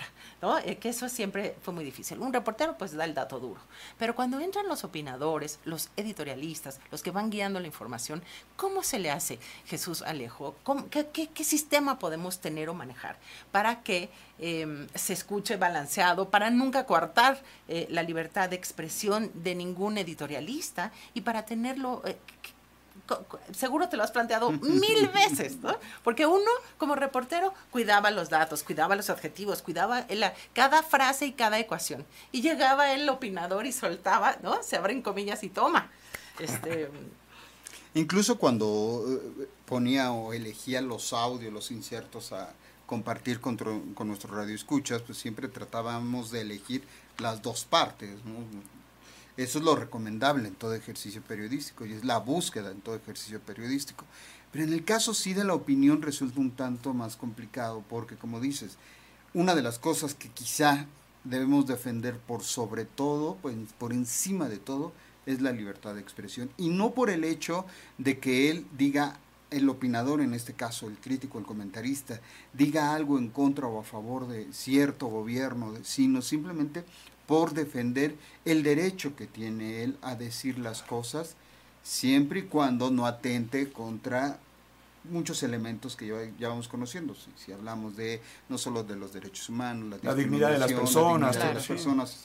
Eh, 0.65 0.77
que 0.77 0.89
eso 0.89 1.09
siempre 1.09 1.57
fue 1.61 1.75
muy 1.75 1.85
difícil. 1.85 2.19
Un 2.21 2.33
reportero 2.33 2.79
pues 2.79 2.93
da 2.93 3.05
el 3.05 3.15
dato 3.15 3.39
duro, 3.39 3.61
pero 3.99 4.15
cuando 4.15 4.41
entran 4.41 4.69
los 4.69 4.85
opinadores, 4.85 5.59
los 5.65 5.91
editorialistas, 5.97 6.81
los 6.91 7.03
que 7.03 7.11
van 7.11 7.31
guiando 7.31 7.61
la 7.61 7.67
información, 7.67 8.23
¿cómo 8.57 8.83
se 8.83 8.99
le 8.99 9.11
hace, 9.11 9.39
Jesús 9.67 10.03
Alejo? 10.03 10.55
qué, 10.91 11.45
sistema 11.45 11.99
podemos 11.99 12.41
tener 12.41 12.69
o 12.69 12.75
manejar 12.75 13.19
para 13.51 13.83
que 13.83 14.09
em, 14.39 14.87
se 14.95 15.13
escuche 15.13 15.57
balanceado, 15.57 16.31
para 16.31 16.51
nunca 16.51 16.87
coartar 16.87 17.43
eh, 17.67 17.87
la 17.91 18.03
libertad 18.03 18.49
de 18.49 18.57
expresión 18.57 19.31
de 19.35 19.55
ningún 19.55 19.99
editorialista 19.99 20.93
y 21.13 21.23
para 21.23 21.45
tenerlo... 21.45 22.03
Eh, 22.07 22.17
seguro 23.53 23.89
te 23.89 23.97
lo 23.97 24.03
has 24.03 24.11
planteado 24.11 24.51
mil 24.53 25.09
veces, 25.09 25.59
¿no? 25.59 25.77
Porque 26.03 26.27
uno, 26.27 26.51
como 26.79 26.95
reportero, 26.95 27.53
cuidaba 27.71 28.11
los 28.11 28.31
datos, 28.31 28.63
cuidaba 28.63 28.97
los 28.97 29.11
objetivos, 29.11 29.63
cuidaba 29.63 30.07
cada 30.53 30.83
frase 30.83 31.27
y 31.27 31.33
cada 31.33 31.59
ecuación. 31.59 32.07
Y 32.33 32.43
llegaba 32.43 32.93
el 32.93 33.09
opinador 33.09 33.67
y 33.67 33.73
soltaba, 33.73 34.37
¿no? 34.43 34.63
Se 34.63 34.77
abren 34.77 35.03
comillas 35.03 35.43
y 35.43 35.49
toma. 35.49 35.91
Este, 36.39 36.89
Incluso 37.95 38.39
cuando 38.39 39.05
eh, 39.09 39.49
ponía 39.67 40.13
o 40.13 40.33
elegía 40.33 40.81
los 40.81 41.13
audios, 41.13 41.53
los 41.53 41.71
insertos 41.71 42.33
a 42.33 42.53
compartir 42.87 43.41
con, 43.41 43.57
con 43.95 44.09
nuestro 44.09 44.35
radio 44.35 44.55
escuchas, 44.55 45.03
pues 45.03 45.19
siempre 45.19 45.49
tratábamos 45.49 46.31
de 46.31 46.43
elegir 46.43 46.85
las 47.19 47.43
dos 47.43 47.65
partes, 47.65 48.25
¿no? 48.25 48.45
Eso 49.41 49.59
es 49.59 49.65
lo 49.65 49.75
recomendable 49.75 50.47
en 50.49 50.55
todo 50.55 50.75
ejercicio 50.75 51.23
periodístico 51.23 51.87
y 51.87 51.95
es 51.95 52.05
la 52.05 52.19
búsqueda 52.19 52.71
en 52.73 52.83
todo 52.83 52.95
ejercicio 52.95 53.41
periodístico. 53.41 54.05
Pero 54.53 54.65
en 54.65 54.75
el 54.75 54.85
caso 54.85 55.15
sí 55.15 55.33
de 55.33 55.45
la 55.45 55.55
opinión 55.55 56.03
resulta 56.03 56.41
un 56.41 56.51
tanto 56.51 56.93
más 56.93 57.17
complicado 57.17 57.83
porque, 57.89 58.17
como 58.17 58.39
dices, 58.39 58.77
una 59.33 59.55
de 59.55 59.63
las 59.63 59.79
cosas 59.79 60.13
que 60.13 60.29
quizá 60.29 60.85
debemos 61.25 61.67
defender 61.67 62.19
por 62.19 62.43
sobre 62.43 62.85
todo, 62.85 63.39
pues, 63.41 63.57
por 63.79 63.95
encima 63.95 64.51
de 64.51 64.59
todo, 64.59 64.93
es 65.25 65.41
la 65.41 65.53
libertad 65.53 65.95
de 65.95 66.03
expresión. 66.03 66.51
Y 66.59 66.69
no 66.69 66.93
por 66.93 67.09
el 67.09 67.25
hecho 67.25 67.65
de 67.97 68.19
que 68.19 68.51
él 68.51 68.67
diga, 68.77 69.17
el 69.51 69.71
opinador, 69.71 70.21
en 70.21 70.35
este 70.35 70.53
caso 70.53 70.87
el 70.87 70.99
crítico, 70.99 71.39
el 71.39 71.47
comentarista, 71.47 72.21
diga 72.53 72.95
algo 72.95 73.17
en 73.17 73.31
contra 73.31 73.67
o 73.69 73.81
a 73.81 73.85
favor 73.85 74.29
de 74.29 74.53
cierto 74.53 75.07
gobierno, 75.07 75.73
sino 75.83 76.21
simplemente 76.21 76.85
por 77.31 77.55
defender 77.55 78.17
el 78.45 78.65
derecho 78.65 79.15
que 79.15 79.29
tiene 79.29 79.85
él 79.85 79.97
a 80.03 80.17
decir 80.17 80.59
las 80.59 80.83
cosas, 80.83 81.37
siempre 81.81 82.41
y 82.41 82.43
cuando 82.43 82.91
no 82.91 83.07
atente 83.07 83.71
contra 83.71 84.41
muchos 85.05 85.45
elementos 85.45 85.95
que 85.95 86.09
ya, 86.41 86.49
vamos 86.49 86.67
conociendo. 86.67 87.15
Si, 87.37 87.53
hablamos 87.53 87.95
de 87.95 88.21
no 88.49 88.59
solo 88.59 88.83
de 88.83 88.97
los 88.97 89.13
derechos 89.13 89.49
humanos, 89.49 90.01
la, 90.03 90.13
dignidad 90.17 90.51
de 90.51 90.59
las 90.59 90.73
personas, 90.73 91.37
las 91.37 91.69
personas 91.69 92.19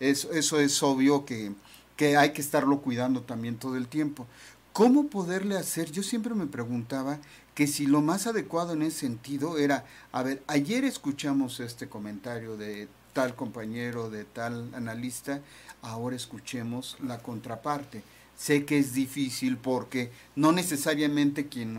eso, 0.00 0.32
eso 0.32 0.58
es 0.58 0.82
obvio 0.82 1.26
que, 1.26 1.52
que 1.94 2.16
hay 2.16 2.32
que 2.32 2.40
estarlo 2.40 2.80
cuidando 2.80 3.20
también 3.20 3.58
todo 3.58 3.76
el 3.76 3.88
tiempo. 3.88 4.26
¿Cómo 4.72 5.08
poderle 5.08 5.58
hacer? 5.58 5.92
Yo 5.92 6.02
siempre 6.02 6.32
me 6.32 6.46
preguntaba 6.46 7.18
que 7.54 7.66
si 7.66 7.84
lo 7.84 8.00
más 8.00 8.26
adecuado 8.26 8.72
en 8.72 8.80
ese 8.80 9.00
sentido 9.00 9.58
era, 9.58 9.84
a 10.12 10.22
ver, 10.22 10.42
ayer 10.46 10.84
escuchamos 10.84 11.60
este 11.60 11.90
comentario 11.90 12.56
de 12.56 12.88
tal 13.16 13.34
compañero, 13.34 14.10
de 14.10 14.24
tal 14.26 14.74
analista, 14.74 15.40
ahora 15.80 16.14
escuchemos 16.14 16.98
la 17.02 17.22
contraparte. 17.22 18.02
Sé 18.36 18.66
que 18.66 18.78
es 18.78 18.92
difícil 18.92 19.56
porque 19.56 20.10
no 20.34 20.52
necesariamente 20.52 21.48
quien 21.48 21.72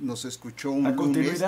nos 0.00 0.24
escuchó 0.24 0.72
un 0.72 0.96
lunes 0.96 1.40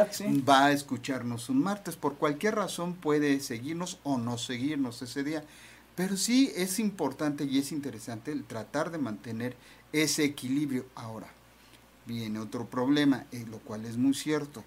va 0.49 0.67
a 0.67 0.71
escucharnos 0.71 1.49
un 1.49 1.61
martes. 1.61 1.97
Por 1.97 2.15
cualquier 2.15 2.55
razón 2.55 2.95
puede 2.95 3.41
seguirnos 3.41 3.99
o 4.05 4.17
no 4.17 4.39
seguirnos 4.39 5.03
ese 5.03 5.25
día. 5.25 5.43
Pero 5.97 6.17
sí 6.17 6.53
es 6.55 6.79
importante 6.79 7.43
y 7.43 7.59
es 7.59 7.73
interesante 7.73 8.31
el 8.31 8.45
tratar 8.45 8.93
de 8.93 8.99
mantener 8.99 9.57
ese 9.93 10.23
equilibrio. 10.23 10.87
Ahora, 10.95 11.27
viene 12.07 12.39
otro 12.39 12.67
problema, 12.67 13.27
eh, 13.33 13.45
lo 13.51 13.59
cual 13.59 13.87
es 13.87 13.97
muy 13.97 14.15
cierto. 14.15 14.63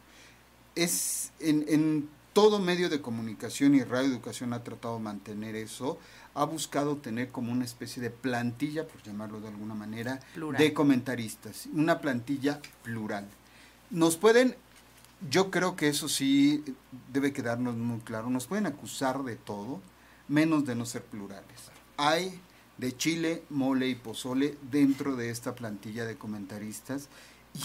Es 0.75 1.31
en, 1.39 1.63
en 1.69 2.09
todo 2.35 2.59
medio 2.59 2.89
de 2.89 2.99
comunicación 2.99 3.75
y 3.75 3.83
radioeducación 3.85 4.51
ha 4.51 4.61
tratado 4.61 4.95
de 4.95 5.03
mantener 5.03 5.55
eso, 5.55 5.97
ha 6.33 6.43
buscado 6.43 6.97
tener 6.97 7.31
como 7.31 7.53
una 7.53 7.63
especie 7.63 8.03
de 8.03 8.09
plantilla, 8.09 8.85
por 8.85 9.01
llamarlo 9.03 9.39
de 9.39 9.47
alguna 9.47 9.73
manera, 9.73 10.19
de 10.57 10.73
comentaristas, 10.73 11.69
una 11.71 12.01
plantilla 12.01 12.59
plural. 12.83 13.25
Nos 13.89 14.17
pueden, 14.17 14.57
yo 15.31 15.49
creo 15.49 15.77
que 15.77 15.87
eso 15.87 16.09
sí 16.09 16.61
debe 17.13 17.31
quedarnos 17.31 17.77
muy 17.77 18.01
claro, 18.01 18.29
nos 18.29 18.47
pueden 18.47 18.65
acusar 18.65 19.23
de 19.23 19.37
todo, 19.37 19.79
menos 20.27 20.65
de 20.65 20.75
no 20.75 20.85
ser 20.85 21.05
plurales. 21.05 21.71
Hay 21.95 22.37
de 22.77 22.97
chile, 22.97 23.43
mole 23.49 23.87
y 23.87 23.95
pozole 23.95 24.57
dentro 24.69 25.15
de 25.15 25.29
esta 25.29 25.55
plantilla 25.55 26.03
de 26.03 26.17
comentaristas 26.17 27.07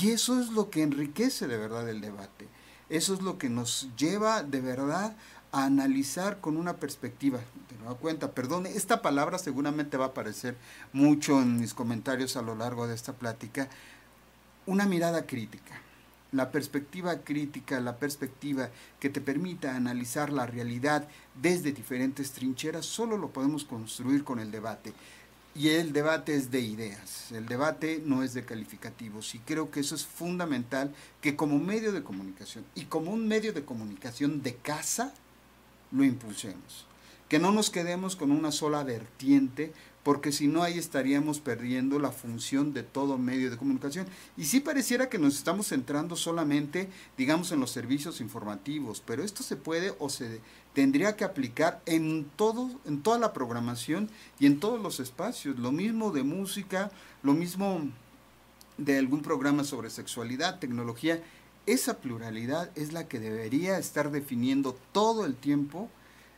y 0.01 0.11
eso 0.11 0.39
es 0.39 0.51
lo 0.51 0.71
que 0.71 0.83
enriquece 0.83 1.49
de 1.49 1.57
verdad 1.57 1.89
el 1.89 2.01
debate 2.01 2.47
eso 2.91 3.15
es 3.15 3.23
lo 3.23 3.39
que 3.39 3.49
nos 3.49 3.89
lleva 3.97 4.43
de 4.43 4.61
verdad 4.61 5.17
a 5.53 5.65
analizar 5.65 6.41
con 6.41 6.57
una 6.57 6.77
perspectiva, 6.77 7.41
te 7.69 7.85
da 7.85 7.95
cuenta, 7.95 8.33
perdón, 8.33 8.67
esta 8.67 9.03
palabra 9.03 9.39
seguramente 9.39 9.97
va 9.97 10.07
a 10.07 10.09
aparecer 10.09 10.57
mucho 10.93 11.41
en 11.41 11.59
mis 11.59 11.75
comentarios 11.75 12.37
a 12.37 12.43
lo 12.43 12.55
largo 12.55 12.87
de 12.87 12.95
esta 12.95 13.15
plática, 13.15 13.69
una 14.67 14.87
mirada 14.87 15.27
crítica. 15.27 15.81
La 16.33 16.53
perspectiva 16.53 17.23
crítica, 17.23 17.81
la 17.81 17.97
perspectiva 17.97 18.71
que 19.01 19.11
te 19.11 19.21
permita 19.21 19.75
analizar 19.75 20.33
la 20.33 20.47
realidad 20.47 21.09
desde 21.41 21.73
diferentes 21.73 22.31
trincheras, 22.31 22.87
solo 22.87 23.17
lo 23.17 23.31
podemos 23.31 23.65
construir 23.65 24.23
con 24.23 24.39
el 24.39 24.53
debate. 24.53 24.93
Y 25.55 25.71
el 25.71 25.93
debate 25.93 26.37
es 26.37 26.53
de 26.53 26.61
ideas, 26.61 27.33
el 27.33 27.47
debate 27.47 28.01
no 28.05 28.23
es 28.23 28.35
de 28.35 28.45
calificativos 28.45 29.35
y 29.35 29.41
creo 29.41 29.71
que 29.71 29.81
eso 29.81 29.97
es 29.97 30.07
fundamental 30.07 30.95
que 31.21 31.35
como 31.35 31.59
medio 31.59 31.91
de 31.91 32.05
comunicación 32.05 32.65
y 32.77 32.85
como 32.85 33.11
un 33.11 33.27
medio 33.27 33.53
de 33.53 33.65
comunicación 33.65 34.43
de 34.43 34.55
casa 34.55 35.13
lo 35.91 36.05
impulsemos. 36.05 36.87
Que 37.29 37.41
no 37.41 37.51
nos 37.51 37.71
quedemos 37.71 38.15
con 38.15 38.31
una 38.31 38.53
sola 38.53 38.85
vertiente 38.85 39.73
porque 40.03 40.33
si 40.33 40.47
no 40.47 40.63
ahí 40.63 40.79
estaríamos 40.79 41.41
perdiendo 41.41 41.99
la 41.99 42.11
función 42.11 42.73
de 42.73 42.83
todo 42.83 43.19
medio 43.19 43.51
de 43.51 43.59
comunicación. 43.59 44.07
Y 44.37 44.47
sí 44.47 44.61
pareciera 44.61 45.09
que 45.11 45.19
nos 45.19 45.37
estamos 45.37 45.69
centrando 45.69 46.17
solamente, 46.17 46.89
digamos, 47.19 47.53
en 47.53 47.61
los 47.61 47.71
servicios 47.71 48.21
informativos, 48.21 49.03
pero 49.05 49.23
esto 49.23 49.43
se 49.43 49.57
puede 49.57 49.95
o 49.99 50.09
se 50.09 50.41
tendría 50.75 51.17
que 51.17 51.25
aplicar 51.25 51.83
en 51.85 52.31
todo, 52.37 52.71
en 52.87 53.03
toda 53.03 53.19
la 53.19 53.33
programación 53.33 54.09
y 54.39 54.47
en 54.47 54.59
todos 54.59 54.81
los 54.81 55.01
espacios. 55.01 55.59
Lo 55.59 55.73
mismo 55.73 56.13
de 56.13 56.23
música, 56.23 56.91
lo 57.23 57.35
mismo 57.35 57.83
de 58.79 58.97
algún 58.99 59.21
programa 59.21 59.65
sobre 59.65 59.91
sexualidad, 59.91 60.59
tecnología. 60.59 61.23
Esa 61.67 61.99
pluralidad 61.99 62.71
es 62.75 62.95
la 62.95 63.07
que 63.07 63.21
debería 63.21 63.79
estar 63.79 64.11
definiendo 64.11 64.79
todo 64.93 65.27
el 65.27 65.35
tiempo 65.37 65.91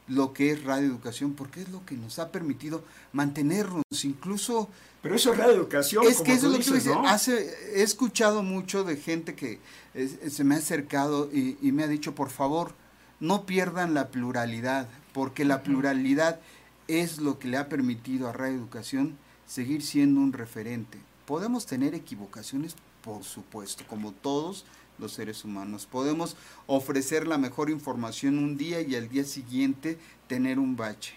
lo 0.08 0.32
que 0.32 0.52
es 0.52 0.64
radioeducación, 0.64 1.34
porque 1.34 1.62
es 1.62 1.68
lo 1.68 1.84
que 1.86 1.96
nos 1.96 2.18
ha 2.18 2.30
permitido 2.32 2.84
mantenernos, 3.12 3.82
incluso... 4.02 4.68
Pero 5.02 5.16
eso 5.16 5.32
es 5.32 5.38
radioeducación, 5.38 6.06
es 6.06 6.20
que 6.20 6.32
eso 6.32 6.54
es 6.54 6.68
lo 6.68 6.74
que 6.74 6.88
¿no? 6.88 7.08
hace, 7.08 7.54
he 7.74 7.82
escuchado 7.82 8.42
mucho 8.42 8.84
de 8.84 8.96
gente 8.96 9.34
que 9.34 9.58
se 10.30 10.44
me 10.44 10.54
ha 10.54 10.58
acercado 10.58 11.28
y, 11.32 11.58
y, 11.60 11.72
me 11.72 11.82
ha 11.82 11.88
dicho, 11.88 12.14
por 12.14 12.30
favor, 12.30 12.72
no 13.18 13.44
pierdan 13.44 13.94
la 13.94 14.08
pluralidad, 14.10 14.88
porque 15.12 15.44
la 15.44 15.62
pluralidad 15.64 16.40
es 16.86 17.18
lo 17.18 17.38
que 17.38 17.48
le 17.48 17.56
ha 17.56 17.68
permitido 17.68 18.28
a 18.28 18.32
radioeducación 18.32 19.16
seguir 19.46 19.82
siendo 19.82 20.20
un 20.20 20.32
referente. 20.32 20.98
Podemos 21.26 21.66
tener 21.66 21.94
equivocaciones, 21.94 22.74
por 23.02 23.24
supuesto, 23.24 23.84
como 23.88 24.12
todos, 24.12 24.64
los 25.02 25.12
seres 25.12 25.44
humanos. 25.44 25.86
Podemos 25.90 26.36
ofrecer 26.66 27.26
la 27.26 27.36
mejor 27.36 27.68
información 27.68 28.38
un 28.38 28.56
día 28.56 28.80
y 28.80 28.96
al 28.96 29.10
día 29.10 29.24
siguiente 29.24 29.98
tener 30.28 30.58
un 30.58 30.76
bache. 30.76 31.14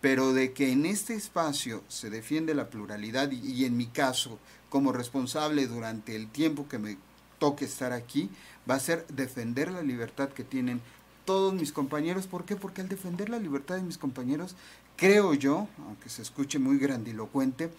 Pero 0.00 0.32
de 0.32 0.52
que 0.52 0.70
en 0.70 0.86
este 0.86 1.14
espacio 1.14 1.82
se 1.88 2.10
defiende 2.10 2.54
la 2.54 2.70
pluralidad 2.70 3.30
y, 3.32 3.40
y 3.40 3.64
en 3.64 3.76
mi 3.76 3.86
caso, 3.86 4.38
como 4.68 4.92
responsable 4.92 5.66
durante 5.66 6.14
el 6.14 6.28
tiempo 6.28 6.68
que 6.68 6.78
me 6.78 6.98
toque 7.38 7.64
estar 7.64 7.92
aquí, 7.92 8.30
va 8.70 8.76
a 8.76 8.80
ser 8.80 9.06
defender 9.08 9.70
la 9.72 9.82
libertad 9.82 10.28
que 10.28 10.44
tienen 10.44 10.80
todos 11.24 11.54
mis 11.54 11.72
compañeros. 11.72 12.26
¿Por 12.26 12.44
qué? 12.44 12.56
Porque 12.56 12.80
al 12.80 12.88
defender 12.88 13.28
la 13.28 13.38
libertad 13.38 13.76
de 13.76 13.82
mis 13.82 13.98
compañeros, 13.98 14.54
creo 14.96 15.34
yo, 15.34 15.68
aunque 15.86 16.08
se 16.08 16.22
escuche 16.22 16.58
muy 16.58 16.78
grandilocuente, 16.78 17.70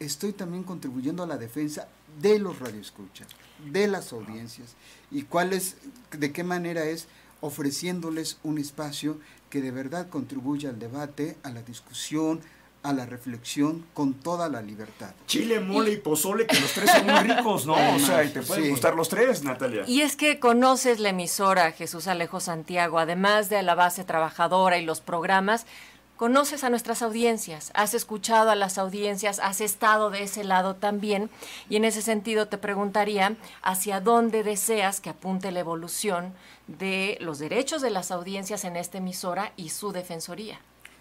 estoy 0.00 0.32
también 0.32 0.62
contribuyendo 0.62 1.22
a 1.22 1.26
la 1.26 1.36
defensa 1.36 1.88
de 2.20 2.38
los 2.38 2.58
radioescuchas, 2.58 3.28
de 3.72 3.86
las 3.86 4.12
audiencias. 4.12 4.74
¿Y 5.10 5.22
cuál 5.22 5.52
es, 5.52 5.76
de 6.10 6.32
qué 6.32 6.44
manera 6.44 6.84
es? 6.84 7.08
Ofreciéndoles 7.40 8.38
un 8.42 8.58
espacio 8.58 9.18
que 9.50 9.60
de 9.60 9.70
verdad 9.70 10.08
contribuya 10.08 10.70
al 10.70 10.78
debate, 10.78 11.36
a 11.42 11.50
la 11.50 11.62
discusión, 11.62 12.40
a 12.86 12.92
la 12.92 13.04
reflexión 13.04 13.84
con 13.94 14.14
toda 14.14 14.48
la 14.48 14.62
libertad. 14.62 15.10
Chile, 15.26 15.58
mole 15.58 15.92
y, 15.92 15.96
pozole, 15.96 16.46
que 16.46 16.60
los 16.60 16.72
tres 16.72 16.88
son 16.90 17.06
muy 17.06 17.18
ricos, 17.18 17.66
¿no? 17.66 17.74
o 17.96 17.98
sea, 17.98 18.22
y 18.22 18.28
te 18.28 18.42
pueden 18.42 18.64
sí. 18.64 18.70
gustar 18.70 18.94
los 18.94 19.08
tres, 19.08 19.42
Natalia. 19.42 19.82
Y 19.88 20.02
es 20.02 20.14
que 20.14 20.38
conoces 20.38 21.00
la 21.00 21.08
emisora 21.08 21.72
Jesús 21.72 22.06
Alejo 22.06 22.38
Santiago, 22.38 23.00
además 23.00 23.48
de 23.48 23.62
la 23.62 23.74
base 23.74 24.04
trabajadora 24.04 24.78
y 24.78 24.84
los 24.84 25.00
programas, 25.00 25.66
conoces 26.16 26.64
a 26.64 26.70
nuestras 26.70 27.02
audiencias, 27.02 27.70
has 27.74 27.94
escuchado 27.94 28.50
a 28.50 28.54
las 28.54 28.78
audiencias, 28.78 29.38
has 29.38 29.60
estado 29.60 30.10
de 30.10 30.22
ese 30.22 30.44
lado 30.44 30.76
también, 30.76 31.30
y 31.68 31.76
en 31.76 31.84
ese 31.84 32.02
sentido 32.02 32.48
te 32.48 32.58
preguntaría 32.58 33.36
hacia 33.62 34.00
dónde 34.00 34.42
deseas 34.42 35.00
que 35.00 35.10
apunte 35.10 35.52
la 35.52 35.60
evolución 35.60 36.34
de 36.66 37.18
los 37.20 37.38
derechos 37.38 37.82
de 37.82 37.90
las 37.90 38.10
audiencias 38.10 38.64
en 38.64 38.76
esta 38.76 38.98
emisora 38.98 39.52
y 39.56 39.70
su 39.70 39.92
defensoría 39.92 40.58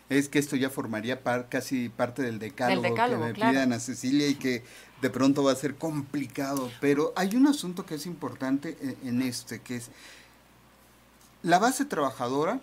es 0.10 0.30
que 0.30 0.40
esto 0.40 0.56
ya 0.56 0.70
formaría 0.70 1.24
par, 1.24 1.50
casi 1.50 1.90
parte 1.90 2.22
del 2.22 2.38
decálogo, 2.38 2.82
del 2.82 2.92
decálogo 2.92 3.22
que 3.22 3.28
me 3.30 3.34
claro. 3.34 3.52
pidan 3.54 3.74
a 3.74 3.80
Cecilia 3.80 4.28
y 4.28 4.36
que 4.36 4.64
de 5.02 5.10
pronto 5.10 5.44
va 5.44 5.52
a 5.52 5.56
ser 5.56 5.76
complicado. 5.76 6.72
Pero 6.80 7.12
hay 7.16 7.36
un 7.36 7.48
asunto 7.48 7.86
que 7.86 7.96
es 7.96 8.06
importante 8.06 8.78
en, 8.82 8.98
en 9.08 9.22
este, 9.24 9.62
que 9.62 9.78
es 9.78 9.90
la 11.42 11.60
base 11.60 11.86
trabajadora, 11.86 12.60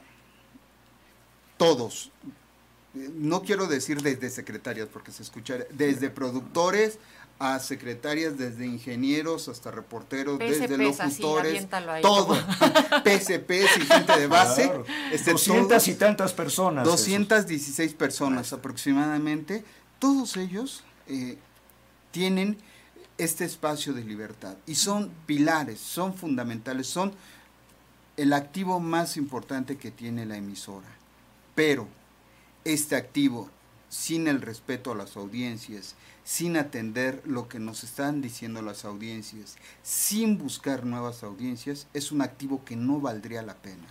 todos, 1.56 2.10
no 2.94 3.42
quiero 3.42 3.66
decir 3.66 4.02
desde 4.02 4.28
secretarias 4.30 4.88
porque 4.92 5.12
se 5.12 5.22
escucha, 5.22 5.58
desde 5.70 6.10
productores 6.10 6.98
a 7.38 7.58
secretarias, 7.58 8.38
desde 8.38 8.66
ingenieros 8.66 9.48
hasta 9.48 9.70
reporteros, 9.70 10.38
desde 10.38 10.68
locutores, 10.76 11.66
así, 11.72 12.02
todo, 12.02 12.34
PSPs 13.04 13.78
y 13.78 13.86
gente 13.86 14.20
de 14.20 14.26
base. 14.28 14.64
Claro. 14.64 14.84
Este, 15.10 15.32
200 15.32 15.88
y 15.88 15.94
tantas 15.94 16.32
personas. 16.32 16.84
216 16.84 17.88
eso. 17.88 17.98
personas 17.98 18.52
aproximadamente. 18.52 19.64
Todos 19.98 20.36
ellos 20.36 20.84
eh, 21.08 21.36
tienen 22.12 22.58
este 23.18 23.44
espacio 23.44 23.92
de 23.92 24.04
libertad 24.04 24.54
y 24.66 24.76
son 24.76 25.10
pilares, 25.26 25.80
son 25.80 26.14
fundamentales, 26.14 26.86
son 26.86 27.12
el 28.16 28.32
activo 28.34 28.78
más 28.78 29.16
importante 29.16 29.78
que 29.78 29.90
tiene 29.90 30.26
la 30.26 30.36
emisora. 30.36 30.88
Pero 31.54 31.88
este 32.64 32.96
activo, 32.96 33.50
sin 33.88 34.28
el 34.28 34.40
respeto 34.40 34.92
a 34.92 34.94
las 34.94 35.16
audiencias, 35.16 35.94
sin 36.24 36.56
atender 36.56 37.22
lo 37.26 37.48
que 37.48 37.58
nos 37.58 37.84
están 37.84 38.22
diciendo 38.22 38.62
las 38.62 38.84
audiencias, 38.84 39.56
sin 39.82 40.38
buscar 40.38 40.84
nuevas 40.84 41.22
audiencias, 41.24 41.88
es 41.92 42.12
un 42.12 42.22
activo 42.22 42.64
que 42.64 42.76
no 42.76 43.00
valdría 43.00 43.42
la 43.42 43.54
pena. 43.54 43.86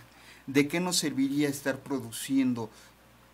¿De 0.46 0.66
qué 0.66 0.80
nos 0.80 0.96
serviría 0.96 1.48
estar 1.48 1.78
produciendo 1.78 2.70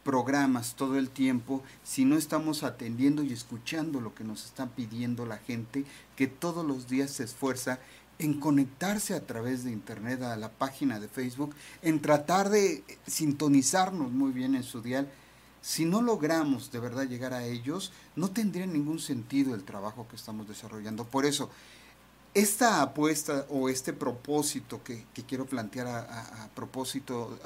programas 0.05 0.75
todo 0.75 0.99
el 0.99 1.11
tiempo 1.11 1.63
si 1.85 2.05
no 2.05 2.17
estamos 2.17 2.63
atendiendo 2.63 3.23
y 3.23 3.33
escuchando 3.33 4.01
lo 4.01 4.15
que 4.15 4.25
nos 4.25 4.45
está 4.47 4.67
pidiendo 4.67 5.27
la 5.27 5.39
gente 5.39 5.85
que 6.17 6.27
todos 6.27 6.65
los 6.65 6.89
días 6.89 7.11
se 7.11 7.25
esfuerza 7.25 7.79
en 8.19 8.41
conectarse 8.41 9.15
a 9.15 9.27
través 9.27 9.65
de 9.65 9.71
internet 9.71 10.23
a 10.23 10.37
la 10.37 10.51
página 10.51 10.99
de 10.99 11.09
Facebook, 11.09 11.55
en 11.83 12.01
tratar 12.01 12.49
de 12.49 12.85
sintonizarnos 13.07 14.11
muy 14.11 14.33
bien 14.33 14.55
en 14.55 14.65
su 14.65 14.83
dial 14.83 15.09
si 15.69 15.85
no 15.85 16.01
logramos 16.01 16.73
de 16.73 16.81
verdad 16.81 17.07
llegar 17.07 17.35
a 17.35 17.45
ellos, 17.45 17.93
no 18.17 18.31
tendría 18.31 18.65
ningún 18.65 18.99
sentido 18.99 19.55
el 19.55 19.65
trabajo 19.65 20.09
que 20.09 20.17
estamos 20.17 20.49
desarrollando. 20.49 21.05
Por 21.05 21.27
eso, 21.27 21.51
esta 22.33 22.81
apuesta 22.81 23.45
o 23.51 23.69
este 23.69 23.93
propósito 23.93 24.83
que, 24.83 25.05
quiero 25.29 25.45
plantear 25.45 25.87
a, 25.87 26.49
propósito 26.55 27.39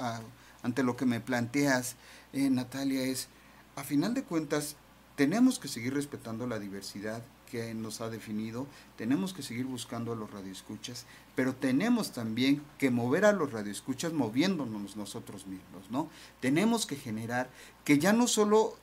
ante 0.62 0.84
lo 0.84 0.96
que 0.96 1.04
me 1.04 1.18
planteas, 1.20 1.96
eh, 2.32 2.48
Natalia, 2.48 3.02
es, 3.02 3.26
a 3.74 3.82
final 3.82 4.14
de 4.14 4.22
cuentas, 4.22 4.76
tenemos 5.16 5.58
que 5.58 5.66
seguir 5.66 5.92
respetando 5.92 6.46
la 6.46 6.60
diversidad 6.60 7.24
que 7.52 7.74
nos 7.74 8.00
ha 8.00 8.08
definido, 8.08 8.66
tenemos 8.96 9.34
que 9.34 9.42
seguir 9.42 9.66
buscando 9.66 10.14
a 10.14 10.16
los 10.16 10.30
radioescuchas, 10.30 11.04
pero 11.34 11.54
tenemos 11.54 12.12
también 12.12 12.62
que 12.78 12.90
mover 12.90 13.26
a 13.26 13.32
los 13.32 13.52
radioescuchas 13.52 14.14
moviéndonos 14.14 14.96
nosotros 14.96 15.46
mismos, 15.46 15.90
¿no? 15.90 16.08
Tenemos 16.40 16.86
que 16.86 16.96
generar 16.96 17.50
que 17.84 17.98
ya 17.98 18.14
no 18.14 18.26
solo 18.26 18.78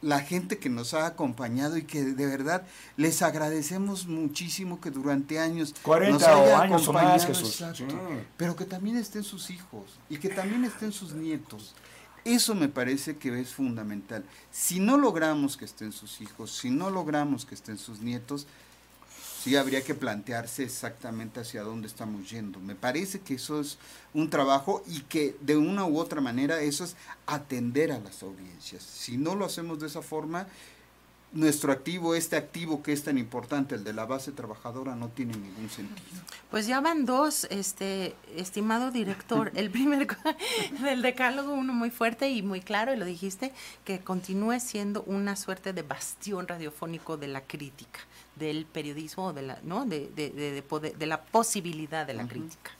la 0.00 0.20
gente 0.20 0.58
que 0.58 0.68
nos 0.68 0.94
ha 0.94 1.06
acompañado 1.06 1.76
y 1.76 1.82
que 1.82 2.04
de 2.04 2.26
verdad 2.26 2.64
les 2.96 3.20
agradecemos 3.20 4.06
muchísimo 4.06 4.80
que 4.80 4.92
durante 4.92 5.40
años 5.40 5.74
40 5.82 6.12
nos 6.12 6.22
haya 6.22 6.60
años 6.60 6.86
o 6.86 6.92
más, 6.92 7.26
Jesús. 7.26 7.60
Exacto, 7.60 7.98
pero 8.36 8.54
que 8.54 8.64
también 8.64 8.96
estén 8.96 9.24
sus 9.24 9.50
hijos 9.50 9.98
y 10.08 10.18
que 10.18 10.28
también 10.28 10.64
estén 10.64 10.92
sus 10.92 11.14
nietos. 11.14 11.74
Eso 12.24 12.54
me 12.54 12.68
parece 12.68 13.16
que 13.16 13.38
es 13.38 13.50
fundamental. 13.50 14.24
Si 14.50 14.80
no 14.80 14.96
logramos 14.96 15.56
que 15.56 15.66
estén 15.66 15.92
sus 15.92 16.20
hijos, 16.22 16.50
si 16.56 16.70
no 16.70 16.88
logramos 16.90 17.44
que 17.44 17.54
estén 17.54 17.76
sus 17.76 18.00
nietos, 18.00 18.46
sí 19.42 19.56
habría 19.56 19.84
que 19.84 19.94
plantearse 19.94 20.62
exactamente 20.62 21.40
hacia 21.40 21.62
dónde 21.62 21.86
estamos 21.86 22.30
yendo. 22.30 22.60
Me 22.60 22.74
parece 22.74 23.20
que 23.20 23.34
eso 23.34 23.60
es 23.60 23.76
un 24.14 24.30
trabajo 24.30 24.82
y 24.86 25.00
que 25.02 25.36
de 25.42 25.58
una 25.58 25.84
u 25.84 25.98
otra 25.98 26.22
manera 26.22 26.62
eso 26.62 26.84
es 26.84 26.96
atender 27.26 27.92
a 27.92 27.98
las 27.98 28.22
audiencias. 28.22 28.82
Si 28.82 29.18
no 29.18 29.34
lo 29.34 29.44
hacemos 29.44 29.78
de 29.80 29.88
esa 29.88 30.00
forma, 30.00 30.46
nuestro 31.34 31.72
activo, 31.72 32.14
este 32.14 32.36
activo 32.36 32.82
que 32.82 32.92
es 32.92 33.02
tan 33.02 33.18
importante, 33.18 33.74
el 33.74 33.84
de 33.84 33.92
la 33.92 34.06
base 34.06 34.32
trabajadora, 34.32 34.94
no 34.94 35.08
tiene 35.08 35.36
ningún 35.36 35.68
sentido. 35.68 36.20
Pues 36.50 36.66
ya 36.66 36.80
van 36.80 37.04
dos, 37.04 37.46
este, 37.50 38.14
estimado 38.36 38.90
director. 38.90 39.52
El 39.54 39.70
primer 39.70 40.06
del 40.82 41.02
decálogo, 41.02 41.52
uno 41.52 41.72
muy 41.72 41.90
fuerte 41.90 42.30
y 42.30 42.42
muy 42.42 42.60
claro, 42.60 42.94
y 42.94 42.96
lo 42.96 43.04
dijiste, 43.04 43.52
que 43.84 44.00
continúe 44.00 44.60
siendo 44.60 45.02
una 45.02 45.36
suerte 45.36 45.72
de 45.72 45.82
bastión 45.82 46.46
radiofónico 46.46 47.16
de 47.16 47.28
la 47.28 47.40
crítica, 47.42 48.00
del 48.36 48.64
periodismo, 48.64 49.32
de 49.32 49.42
la, 49.42 49.58
¿no? 49.62 49.84
de, 49.84 50.10
de, 50.14 50.30
de, 50.30 50.94
de 50.96 51.06
la 51.06 51.22
posibilidad 51.22 52.06
de 52.06 52.14
la 52.14 52.26
crítica 52.26 52.70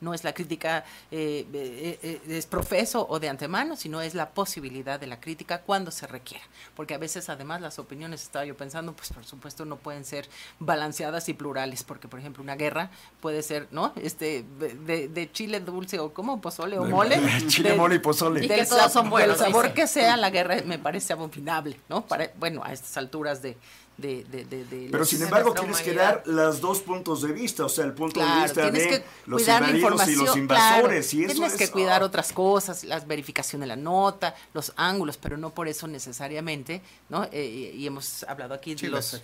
no 0.00 0.14
es 0.14 0.24
la 0.24 0.32
crítica 0.32 0.84
eh, 1.10 1.46
eh, 1.52 2.20
es 2.28 2.46
profeso 2.46 3.06
o 3.08 3.18
de 3.18 3.28
antemano, 3.28 3.76
sino 3.76 4.00
es 4.00 4.14
la 4.14 4.30
posibilidad 4.30 4.98
de 5.00 5.06
la 5.06 5.20
crítica 5.20 5.62
cuando 5.62 5.90
se 5.90 6.06
requiera. 6.06 6.44
Porque 6.74 6.94
a 6.94 6.98
veces 6.98 7.28
además 7.28 7.60
las 7.60 7.78
opiniones, 7.78 8.22
estaba 8.22 8.44
yo 8.44 8.56
pensando, 8.56 8.92
pues 8.92 9.10
por 9.10 9.24
supuesto 9.24 9.64
no 9.64 9.76
pueden 9.76 10.04
ser 10.04 10.28
balanceadas 10.58 11.28
y 11.28 11.34
plurales, 11.34 11.84
porque 11.84 12.08
por 12.08 12.20
ejemplo 12.20 12.42
una 12.42 12.56
guerra 12.56 12.90
puede 13.20 13.42
ser, 13.42 13.68
¿no? 13.70 13.92
Este, 13.96 14.44
de, 14.58 15.30
chile 15.32 15.60
dulce 15.60 15.98
o 15.98 16.12
como 16.12 16.40
pozole 16.40 16.78
o 16.78 16.84
mole. 16.84 17.20
chile, 17.48 17.74
mole 17.74 17.96
y 17.96 17.98
pozole. 17.98 18.44
Y 18.44 18.48
que 18.48 18.64
todos 18.66 18.92
son 18.92 19.10
buenos. 19.10 19.40
El 19.40 19.46
sabor 19.46 19.72
que 19.72 19.86
sea, 19.86 20.16
la 20.16 20.30
guerra 20.30 20.56
me 20.64 20.78
parece 20.78 21.12
abominable, 21.12 21.80
¿no? 21.88 22.06
Para, 22.06 22.30
bueno, 22.38 22.62
a 22.64 22.72
estas 22.72 22.96
alturas 22.96 23.42
de, 23.42 23.56
de, 23.98 24.24
de, 24.24 24.44
de, 24.44 24.88
Pero 24.92 25.04
sin 25.04 25.22
embargo 25.22 25.52
tienes 25.52 25.80
que 25.80 25.92
dar 25.92 26.22
los 26.24 26.60
dos 26.60 26.80
puntos 26.80 27.20
de 27.22 27.32
vista, 27.32 27.64
o 27.64 27.68
sea, 27.68 27.84
el 27.84 27.94
punto 27.94 28.20
de 28.20 28.42
vista 28.42 28.70
de 28.70 29.04
los 29.26 29.42
invadidos 29.42 30.08
y 30.08 30.14
los 30.14 30.36
invasores. 30.36 31.14
y 31.14 31.24
eso 31.24 31.34
tienes 31.34 31.54
que 31.56 31.64
es, 31.64 31.70
cuidar 31.70 32.04
otras 32.04 32.32
cosas, 32.32 32.84
la 32.84 33.00
verificación 33.00 33.60
de 33.60 33.66
la 33.66 33.76
nota, 33.76 34.36
los 34.54 34.72
ángulos, 34.76 35.16
pero 35.16 35.36
no 35.36 35.50
por 35.50 35.66
eso 35.66 35.88
necesariamente, 35.88 36.80
¿no? 37.08 37.28
Eh, 37.32 37.72
y 37.74 37.86
hemos 37.86 38.22
hablado 38.22 38.54
aquí 38.54 38.76
de 38.76 38.88
los... 38.88 39.20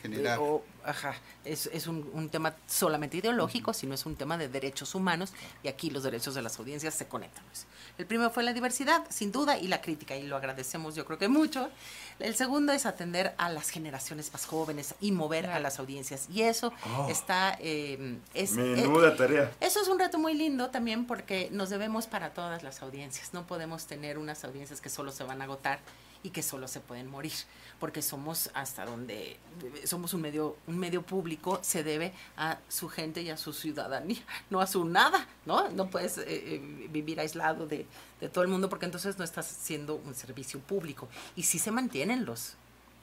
ajá, 0.85 1.15
es, 1.45 1.69
es 1.73 1.87
un, 1.87 2.09
un, 2.13 2.29
tema 2.29 2.55
solamente 2.67 3.17
ideológico, 3.17 3.73
sino 3.73 3.95
es 3.95 4.07
un 4.07 4.17
tema 4.17 4.37
de 4.37 4.49
derechos 4.49 4.95
humanos 4.95 5.33
y 5.63 5.69
aquí 5.69 5.91
los 5.91 6.03
derechos 6.03 6.35
de 6.35 6.43
las 6.43 6.59
audiencias 6.59 6.95
se 6.95 7.07
conectan. 7.07 7.45
Pues. 7.47 7.67
El 7.97 8.07
primero 8.07 8.31
fue 8.31 8.43
la 8.43 8.53
diversidad, 8.53 9.05
sin 9.09 9.31
duda, 9.31 9.57
y 9.57 9.69
la 9.69 9.81
crítica, 9.81 10.17
y 10.17 10.25
lo 10.25 10.37
agradecemos 10.37 10.95
yo 10.95 11.05
creo 11.05 11.19
que 11.19 11.29
mucho. 11.29 11.71
El 12.19 12.35
segundo 12.35 12.73
es 12.73 12.87
atender 12.87 13.35
a 13.39 13.49
las 13.49 13.71
generaciones 13.71 14.33
más 14.33 14.47
jóvenes 14.47 14.95
y 15.01 15.13
mover 15.13 15.47
a 15.47 15.59
las 15.61 15.79
audiencias. 15.79 16.29
Y 16.33 16.43
eso 16.43 16.73
oh. 16.97 17.09
está... 17.09 17.57
Eh, 17.61 18.19
es, 18.35 18.53
Menuda 18.53 19.09
eh, 19.09 19.17
tarea. 19.17 19.53
Eso 19.61 19.81
es 19.81 19.89
un 19.89 19.99
reto 19.99 20.19
muy 20.19 20.35
lindo 20.35 20.71
también 20.71 21.07
porque 21.07 21.49
nos 21.53 21.71
debemos 21.71 22.07
para 22.07 22.31
todas 22.31 22.63
las 22.63 22.83
audiencias. 22.83 23.33
No 23.33 23.47
podemos 23.47 23.87
tener 23.87 24.19
unas 24.19 24.45
audiencias 24.45 24.81
que 24.81 24.89
solo 24.89 25.13
se 25.13 25.25
van 25.25 25.41
a 25.41 25.45
agotar 25.45 25.81
y 26.25 26.31
que 26.31 26.43
solo 26.43 26.67
se 26.67 26.81
pueden 26.81 27.09
morir, 27.09 27.35
porque 27.79 28.03
somos 28.03 28.51
hasta 28.55 28.85
donde 28.85 29.37
somos 29.85 30.15
un 30.15 30.23
medio 30.23 30.57
un 30.67 30.79
medio 30.79 31.03
público 31.03 31.61
se 31.63 31.85
debe 31.85 32.13
a 32.37 32.59
su 32.69 32.89
gente 32.89 33.23
y 33.23 33.31
a 33.31 33.37
su 33.37 33.53
ciudadanía, 33.53 34.23
no 34.51 34.61
a 34.61 34.67
su 34.67 34.85
nada, 34.85 35.29
¿no? 35.47 35.69
No 35.71 35.91
puedes 35.91 36.19
eh, 36.19 36.25
eh, 36.27 36.89
vivir 36.91 37.21
aislado 37.21 37.67
de, 37.67 37.87
de 38.21 38.29
todo 38.29 38.43
el 38.43 38.51
mundo 38.51 38.69
porque 38.69 38.87
entonces 38.87 39.19
no 39.19 39.25
estás 39.25 39.51
haciendo 39.53 39.97
un 39.97 40.15
servicio 40.15 40.59
público 40.61 41.09
y 41.37 41.45
si 41.45 41.61
se 41.61 41.71
mantienen 41.71 42.25
los 42.25 42.57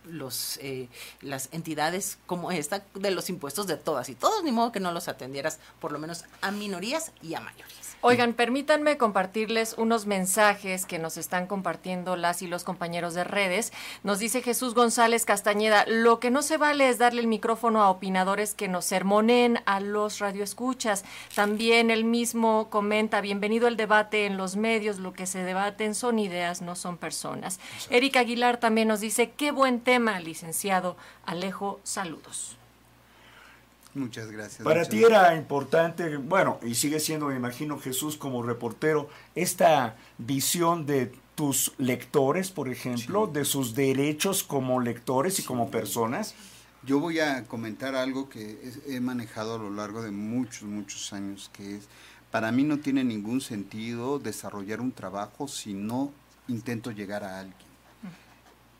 los 0.05 0.57
eh, 0.63 0.89
las 1.21 1.49
entidades 1.51 2.17
como 2.25 2.51
esta 2.51 2.83
de 2.95 3.11
los 3.11 3.29
impuestos 3.29 3.67
de 3.67 3.77
todas 3.77 4.09
y 4.09 4.15
todos 4.15 4.43
ni 4.43 4.51
modo 4.51 4.71
que 4.71 4.79
no 4.79 4.91
los 4.91 5.07
atendieras 5.07 5.59
por 5.79 5.91
lo 5.91 5.99
menos 5.99 6.25
a 6.41 6.49
minorías 6.49 7.11
y 7.21 7.35
a 7.35 7.39
mayorías 7.39 7.80
Oigan, 8.03 8.33
permítanme 8.33 8.97
compartirles 8.97 9.75
unos 9.77 10.07
mensajes 10.07 10.87
que 10.87 10.97
nos 10.97 11.17
están 11.17 11.45
compartiendo 11.45 12.15
las 12.15 12.41
y 12.41 12.47
los 12.47 12.63
compañeros 12.63 13.13
de 13.13 13.23
redes. 13.23 13.71
Nos 14.01 14.17
dice 14.17 14.41
Jesús 14.41 14.73
González 14.73 15.23
Castañeda, 15.23 15.85
lo 15.85 16.19
que 16.19 16.31
no 16.31 16.41
se 16.41 16.57
vale 16.57 16.89
es 16.89 16.97
darle 16.97 17.21
el 17.21 17.27
micrófono 17.27 17.83
a 17.83 17.91
opinadores 17.91 18.55
que 18.55 18.67
nos 18.67 18.85
sermonen 18.85 19.59
a 19.67 19.79
los 19.79 20.17
radioescuchas. 20.17 21.05
También 21.35 21.91
él 21.91 22.03
mismo 22.03 22.71
comenta, 22.71 23.21
bienvenido 23.21 23.67
al 23.67 23.77
debate 23.77 24.25
en 24.25 24.35
los 24.35 24.55
medios, 24.55 24.97
lo 24.97 25.13
que 25.13 25.27
se 25.27 25.43
debaten 25.43 25.93
son 25.93 26.17
ideas, 26.17 26.63
no 26.63 26.75
son 26.75 26.97
personas. 26.97 27.59
Erika 27.91 28.21
Aguilar 28.21 28.57
también 28.57 28.87
nos 28.87 29.01
dice, 29.01 29.33
qué 29.37 29.51
buen 29.51 29.79
tema, 29.79 30.19
licenciado 30.19 30.97
Alejo, 31.23 31.79
saludos. 31.83 32.57
Muchas 33.93 34.31
gracias. 34.31 34.63
Para 34.63 34.85
ti 34.85 35.03
era 35.03 35.35
importante, 35.35 36.15
bueno, 36.17 36.59
y 36.63 36.75
sigue 36.75 36.99
siendo, 36.99 37.27
me 37.27 37.35
imagino, 37.35 37.77
Jesús 37.77 38.15
como 38.15 38.41
reportero, 38.41 39.09
esta 39.35 39.97
visión 40.17 40.85
de 40.85 41.11
tus 41.35 41.73
lectores, 41.77 42.51
por 42.51 42.69
ejemplo, 42.69 43.27
de 43.27 43.43
sus 43.43 43.75
derechos 43.75 44.43
como 44.43 44.79
lectores 44.79 45.39
y 45.39 45.43
como 45.43 45.69
personas. 45.69 46.35
Yo 46.83 46.99
voy 46.99 47.19
a 47.19 47.43
comentar 47.43 47.95
algo 47.95 48.29
que 48.29 48.59
he 48.87 48.99
manejado 49.01 49.55
a 49.55 49.57
lo 49.57 49.69
largo 49.69 50.01
de 50.01 50.11
muchos, 50.11 50.63
muchos 50.63 51.11
años, 51.13 51.49
que 51.53 51.75
es, 51.75 51.87
para 52.31 52.51
mí 52.51 52.63
no 52.63 52.79
tiene 52.79 53.03
ningún 53.03 53.41
sentido 53.41 54.19
desarrollar 54.19 54.79
un 54.79 54.91
trabajo 54.91 55.47
si 55.47 55.73
no 55.73 56.11
intento 56.47 56.91
llegar 56.91 57.23
a 57.23 57.39
alguien. 57.39 57.71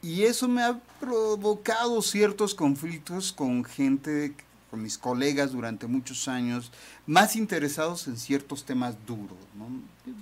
Y 0.02 0.24
eso 0.24 0.47
me 0.47 0.63
ha 0.63 0.80
provocado 1.00 2.02
ciertos 2.02 2.56
conflictos 2.56 3.34
con 3.34 3.63
gente 3.63 4.36
con 4.71 4.81
mis 4.81 4.97
colegas 4.97 5.51
durante 5.51 5.86
muchos 5.86 6.29
años, 6.29 6.71
más 7.05 7.36
interesados 7.36 8.07
en 8.07 8.17
ciertos 8.17 8.63
temas 8.63 8.95
duros. 9.05 9.38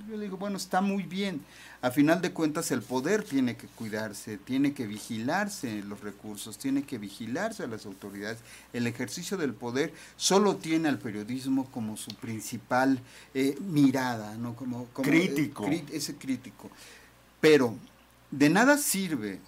Yo 0.09 0.19
digo, 0.19 0.37
bueno, 0.37 0.57
está 0.57 0.81
muy 0.81 1.03
bien. 1.03 1.41
A 1.83 1.91
final 1.91 2.19
de 2.19 2.33
cuentas, 2.33 2.71
el 2.71 2.81
poder 2.81 3.23
tiene 3.23 3.55
que 3.55 3.67
cuidarse, 3.67 4.37
tiene 4.39 4.73
que 4.73 4.87
vigilarse 4.87 5.83
los 5.83 6.01
recursos, 6.01 6.57
tiene 6.57 6.81
que 6.81 6.97
vigilarse 6.97 7.63
a 7.63 7.67
las 7.67 7.85
autoridades. 7.85 8.39
El 8.73 8.87
ejercicio 8.87 9.37
del 9.37 9.53
poder 9.53 9.93
solo 10.17 10.55
tiene 10.55 10.89
al 10.89 10.97
periodismo 10.97 11.69
como 11.69 11.95
su 11.95 12.15
principal 12.15 12.99
eh, 13.35 13.55
mirada, 13.61 14.35
¿no? 14.35 14.55
Como, 14.55 14.87
crítico. 14.87 15.67
ese 15.93 16.15
crítico. 16.15 16.71
Pero 17.39 17.75
de 18.31 18.49
nada 18.49 18.79
sirve 18.79 19.39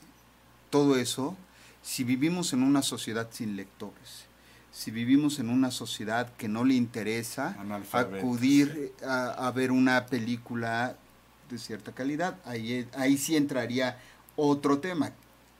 todo 0.70 0.96
eso 0.96 1.36
si 1.82 2.04
vivimos 2.04 2.54
en 2.54 2.62
una 2.62 2.84
sociedad 2.84 3.28
sin 3.32 3.56
lectores 3.56 4.31
si 4.72 4.90
vivimos 4.90 5.40
en 5.40 5.50
una 5.50 5.70
sociedad 5.70 6.32
que 6.38 6.48
no 6.48 6.64
le 6.64 6.76
interesa 6.76 7.58
acudir 7.92 8.94
a, 9.06 9.52
ver 9.52 9.72
una 9.72 10.06
película 10.06 10.96
de 11.50 11.58
cierta 11.58 11.92
calidad, 11.92 12.38
ahí, 12.46 12.88
ahí 12.96 13.18
sí 13.18 13.36
entraría 13.36 14.00
otro 14.36 14.80
tema. 14.80 15.12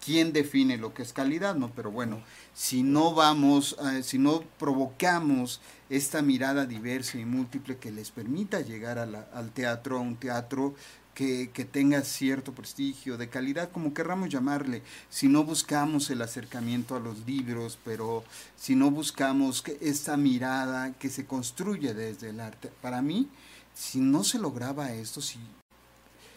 ¿Quién 0.04 0.34
define 0.34 0.78
lo 0.78 0.96
que 0.96 1.04
es 1.04 1.14
calidad? 1.14 1.56
No, 1.56 1.70
pero 1.76 1.92
bueno, 1.92 2.22
si 2.56 2.82
no 2.82 3.14
vamos, 3.14 3.78
si 4.02 4.18
no 4.18 4.42
provocamos 4.58 5.62
esta 5.90 6.24
mirada 6.24 6.66
diversa 6.66 7.20
y 7.20 7.26
múltiple 7.26 7.78
que 7.78 7.92
les 7.92 8.10
permita 8.10 8.62
llegar 8.62 8.98
al 8.98 9.52
teatro, 9.52 9.98
a 9.98 10.02
un 10.02 10.16
teatro 10.16 10.74
que, 11.14 11.68
tenga 11.72 12.02
cierto 12.02 12.54
prestigio, 12.54 13.18
de 13.18 13.30
calidad, 13.30 13.72
como 13.72 13.94
querramos 13.94 14.30
llamarle, 14.30 14.82
si 15.10 15.28
no 15.28 15.44
buscamos 15.44 16.10
el 16.10 16.22
acercamiento 16.22 16.96
a 16.96 17.00
los 17.00 17.26
libros, 17.26 17.78
pero 17.84 18.24
si 18.56 18.76
no 18.76 18.92
buscamos 18.92 19.62
que 19.62 19.78
esta 19.82 20.18
mirada 20.18 20.94
que 20.94 21.10
se 21.10 21.26
construye 21.26 21.94
desde 21.94 22.30
el 22.30 22.40
arte. 22.40 22.72
Para 22.82 23.02
mí, 23.02 23.28
si 23.74 24.00
no 24.00 24.24
se 24.24 24.40
lograba 24.40 24.94
esto, 24.94 25.22
si, 25.22 25.40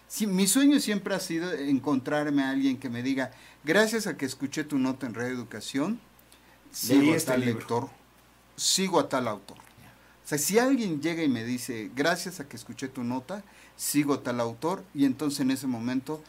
si 0.09 0.27
mi 0.27 0.47
sueño 0.47 0.81
siempre 0.81 1.15
ha 1.15 1.21
sido 1.21 1.53
encontrarme 1.53 2.43
a 2.43 2.51
alguien 2.51 2.79
que 2.79 2.91
me 2.91 3.03
diga, 3.03 3.33
gracias 3.65 4.07
a 4.07 4.17
que 4.17 4.27
escuché 4.27 4.65
tu 4.65 4.79
nota 4.79 5.07
en 5.07 5.15
Reeducación, 5.15 6.01
sigo 6.71 7.13
a 7.13 7.17
este 7.17 7.31
tal 7.31 7.41
lector, 7.41 7.89
sigo 8.57 8.99
a 8.99 9.09
tal 9.09 9.29
autor. 9.29 9.59
O 10.25 10.27
sea, 10.27 10.39
si 10.39 10.59
alguien 10.59 11.03
llega 11.03 11.23
y 11.23 11.29
me 11.29 11.45
dice, 11.45 11.91
gracias 11.95 12.41
a 12.41 12.49
que 12.49 12.57
escuché 12.57 12.89
tu 12.89 13.05
nota, 13.05 13.43
sigo 13.77 14.21
tal 14.21 14.41
autor 14.41 14.83
y 14.95 15.05
entonces 15.05 15.41
en 15.41 15.51
ese 15.51 15.67
momento 15.67 16.23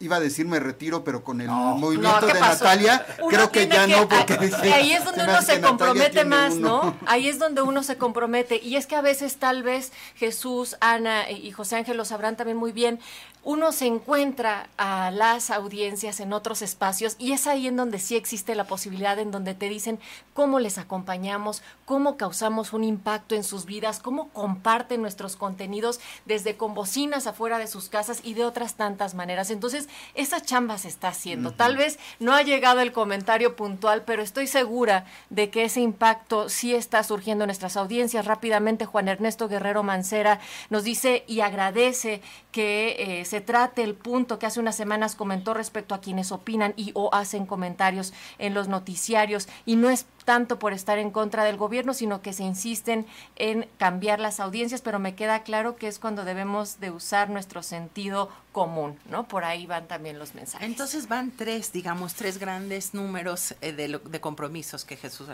iba 0.00 0.16
a 0.16 0.20
decir 0.20 0.46
me 0.46 0.60
retiro, 0.60 1.02
pero 1.02 1.24
con 1.24 1.40
el 1.40 1.48
movimiento 1.48 2.26
de 2.26 2.34
Natalia, 2.34 3.04
creo 3.28 3.50
que 3.50 3.66
ya 3.66 3.86
no, 3.86 4.08
porque 4.08 4.34
ahí 4.72 4.92
es 4.92 5.04
donde 5.04 5.24
uno 5.24 5.42
se 5.42 5.60
compromete 5.60 6.24
más, 6.24 6.54
¿no? 6.54 6.96
Ahí 7.06 7.28
es 7.28 7.38
donde 7.38 7.62
uno 7.62 7.82
se 7.82 7.96
compromete. 7.96 8.60
Y 8.62 8.76
es 8.76 8.86
que 8.86 8.96
a 8.96 9.00
veces 9.00 9.36
tal 9.38 9.62
vez 9.62 9.92
Jesús, 10.14 10.76
Ana 10.80 11.30
y 11.30 11.50
José 11.50 11.76
Ángel 11.76 11.96
lo 11.96 12.04
sabrán 12.04 12.36
también 12.36 12.56
muy 12.56 12.72
bien, 12.72 13.00
uno 13.48 13.72
se 13.72 13.86
encuentra 13.86 14.68
a 14.76 15.10
las 15.10 15.48
audiencias 15.48 16.20
en 16.20 16.34
otros 16.34 16.60
espacios 16.60 17.16
y 17.18 17.32
es 17.32 17.46
ahí 17.46 17.66
en 17.66 17.76
donde 17.76 17.98
sí 17.98 18.14
existe 18.14 18.54
la 18.54 18.64
posibilidad 18.64 19.18
en 19.18 19.30
donde 19.30 19.54
te 19.54 19.70
dicen 19.70 19.98
cómo 20.34 20.60
les 20.60 20.76
acompañamos, 20.76 21.62
cómo 21.86 22.18
causamos 22.18 22.74
un 22.74 22.84
impacto 22.84 23.34
en 23.34 23.42
sus 23.42 23.64
vidas, 23.64 24.00
cómo 24.00 24.28
comparten 24.34 25.00
nuestros 25.00 25.36
contenidos 25.36 25.98
desde 26.26 26.58
con 26.58 26.74
bocinas 26.74 27.26
afuera 27.26 27.56
de 27.56 27.68
sus 27.68 27.88
casas 27.88 28.20
y 28.22 28.34
de 28.34 28.44
otras 28.44 28.74
tantas 28.74 29.14
maneras. 29.14 29.50
Entonces, 29.50 29.88
esa 30.14 30.42
chamba 30.42 30.76
se 30.76 30.88
está 30.88 31.08
haciendo. 31.08 31.52
Tal 31.52 31.78
vez 31.78 31.98
no 32.20 32.34
ha 32.34 32.42
llegado 32.42 32.80
el 32.80 32.92
comentario 32.92 33.56
puntual, 33.56 34.02
pero 34.02 34.22
estoy 34.22 34.46
segura 34.46 35.06
de 35.30 35.48
que 35.48 35.64
ese 35.64 35.80
impacto 35.80 36.50
sí 36.50 36.74
está 36.74 37.02
surgiendo 37.02 37.44
en 37.44 37.48
nuestras 37.48 37.78
audiencias. 37.78 38.26
Rápidamente, 38.26 38.84
Juan 38.84 39.08
Ernesto 39.08 39.48
Guerrero 39.48 39.82
Mancera 39.82 40.38
nos 40.68 40.84
dice 40.84 41.24
y 41.26 41.40
agradece 41.40 42.20
que 42.52 43.20
eh, 43.20 43.24
se 43.24 43.37
se 43.38 43.44
trate 43.44 43.84
el 43.84 43.94
punto 43.94 44.40
que 44.40 44.46
hace 44.46 44.58
unas 44.58 44.74
semanas 44.74 45.14
comentó 45.14 45.54
respecto 45.54 45.94
a 45.94 46.00
quienes 46.00 46.32
opinan 46.32 46.74
y 46.76 46.90
o 46.94 47.14
hacen 47.14 47.46
comentarios 47.46 48.12
en 48.38 48.52
los 48.52 48.66
noticiarios 48.66 49.46
y 49.64 49.76
no 49.76 49.90
es 49.90 50.06
tanto 50.24 50.58
por 50.58 50.72
estar 50.72 50.98
en 50.98 51.12
contra 51.12 51.44
del 51.44 51.56
gobierno, 51.56 51.94
sino 51.94 52.20
que 52.20 52.32
se 52.32 52.42
insisten 52.42 53.06
en 53.36 53.68
cambiar 53.78 54.18
las 54.18 54.40
audiencias, 54.40 54.82
pero 54.82 54.98
me 54.98 55.14
queda 55.14 55.44
claro 55.44 55.76
que 55.76 55.86
es 55.86 56.00
cuando 56.00 56.24
debemos 56.24 56.80
de 56.80 56.90
usar 56.90 57.30
nuestro 57.30 57.62
sentido 57.62 58.28
común, 58.50 58.98
¿no? 59.08 59.28
Por 59.28 59.44
ahí 59.44 59.66
van 59.66 59.86
también 59.86 60.18
los 60.18 60.34
mensajes. 60.34 60.66
Entonces 60.66 61.06
van 61.06 61.30
tres, 61.30 61.72
digamos, 61.72 62.14
tres 62.14 62.38
grandes 62.38 62.92
números 62.92 63.54
eh, 63.60 63.72
de, 63.72 64.00
de, 64.04 64.20
compromisos 64.20 64.84
que 64.84 64.96
Jesús 64.96 65.28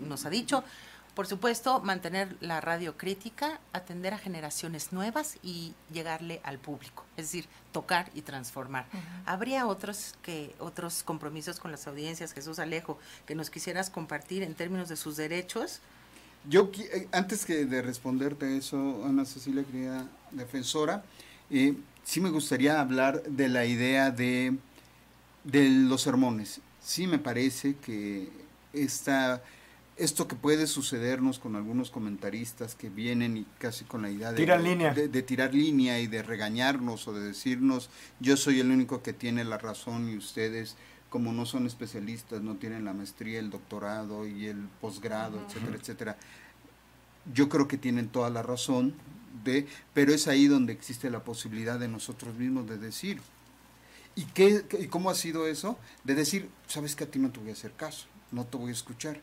nos 0.00 0.26
ha 0.26 0.30
dicho. 0.30 0.64
Por 1.14 1.26
supuesto, 1.26 1.80
mantener 1.80 2.36
la 2.40 2.60
radio 2.60 2.96
crítica, 2.96 3.60
atender 3.72 4.14
a 4.14 4.18
generaciones 4.18 4.92
nuevas 4.92 5.36
y 5.42 5.74
llegarle 5.92 6.40
al 6.42 6.58
público, 6.58 7.04
es 7.16 7.26
decir, 7.26 7.46
tocar 7.72 8.10
y 8.14 8.22
transformar. 8.22 8.86
¿Habría 9.26 9.66
otros 9.66 10.14
que 10.22 10.54
otros 10.58 11.02
compromisos 11.02 11.60
con 11.60 11.70
las 11.70 11.86
audiencias, 11.86 12.32
Jesús 12.32 12.58
Alejo, 12.58 12.98
que 13.26 13.34
nos 13.34 13.50
quisieras 13.50 13.90
compartir 13.90 14.42
en 14.42 14.54
términos 14.54 14.88
de 14.88 14.96
sus 14.96 15.16
derechos? 15.16 15.80
Yo 16.48 16.70
eh, 16.78 17.08
antes 17.12 17.44
que 17.44 17.66
de 17.66 17.82
responderte 17.82 18.56
eso, 18.56 19.04
Ana 19.04 19.24
Cecilia, 19.24 19.64
querida 19.64 20.08
defensora, 20.30 21.04
eh, 21.50 21.76
sí 22.04 22.20
me 22.20 22.30
gustaría 22.30 22.80
hablar 22.80 23.22
de 23.22 23.48
la 23.48 23.64
idea 23.66 24.10
de 24.10 24.56
de 25.44 25.68
los 25.68 26.02
sermones. 26.02 26.60
Sí 26.82 27.06
me 27.06 27.18
parece 27.18 27.76
que 27.76 28.28
esta 28.72 29.42
esto 29.96 30.26
que 30.26 30.36
puede 30.36 30.66
sucedernos 30.66 31.38
con 31.38 31.54
algunos 31.54 31.90
comentaristas 31.90 32.74
que 32.74 32.88
vienen 32.88 33.36
y 33.36 33.46
casi 33.58 33.84
con 33.84 34.02
la 34.02 34.10
idea 34.10 34.32
de, 34.32 34.58
línea. 34.58 34.94
de, 34.94 35.22
tirar 35.22 35.54
línea 35.54 36.00
y 36.00 36.06
de 36.06 36.22
regañarnos 36.22 37.06
o 37.08 37.12
de 37.12 37.20
decirnos 37.20 37.90
yo 38.18 38.36
soy 38.36 38.60
el 38.60 38.70
único 38.70 39.02
que 39.02 39.12
tiene 39.12 39.44
la 39.44 39.58
razón 39.58 40.08
y 40.08 40.16
ustedes 40.16 40.76
como 41.10 41.30
no 41.30 41.44
son 41.44 41.66
especialistas, 41.66 42.40
no 42.40 42.56
tienen 42.56 42.86
la 42.86 42.94
maestría, 42.94 43.38
el 43.38 43.50
doctorado 43.50 44.26
y 44.26 44.46
el 44.46 44.66
posgrado, 44.80 45.44
etcétera, 45.46 45.76
etcétera. 45.76 46.16
Yo 47.34 47.50
creo 47.50 47.68
que 47.68 47.76
tienen 47.76 48.08
toda 48.08 48.30
la 48.30 48.42
razón 48.42 48.94
de, 49.44 49.66
pero 49.92 50.14
es 50.14 50.26
ahí 50.26 50.46
donde 50.46 50.72
existe 50.72 51.10
la 51.10 51.22
posibilidad 51.22 51.78
de 51.78 51.86
nosotros 51.86 52.34
mismos 52.36 52.66
de 52.66 52.78
decir, 52.78 53.20
¿y 54.14 54.24
qué, 54.24 54.64
y 54.80 54.86
cómo 54.86 55.10
ha 55.10 55.14
sido 55.14 55.46
eso? 55.46 55.78
De 56.02 56.14
decir, 56.14 56.48
sabes 56.66 56.96
que 56.96 57.04
a 57.04 57.10
ti 57.10 57.18
no 57.18 57.30
te 57.30 57.40
voy 57.40 57.50
a 57.50 57.52
hacer 57.52 57.72
caso, 57.72 58.06
no 58.30 58.46
te 58.46 58.56
voy 58.56 58.70
a 58.70 58.72
escuchar 58.72 59.20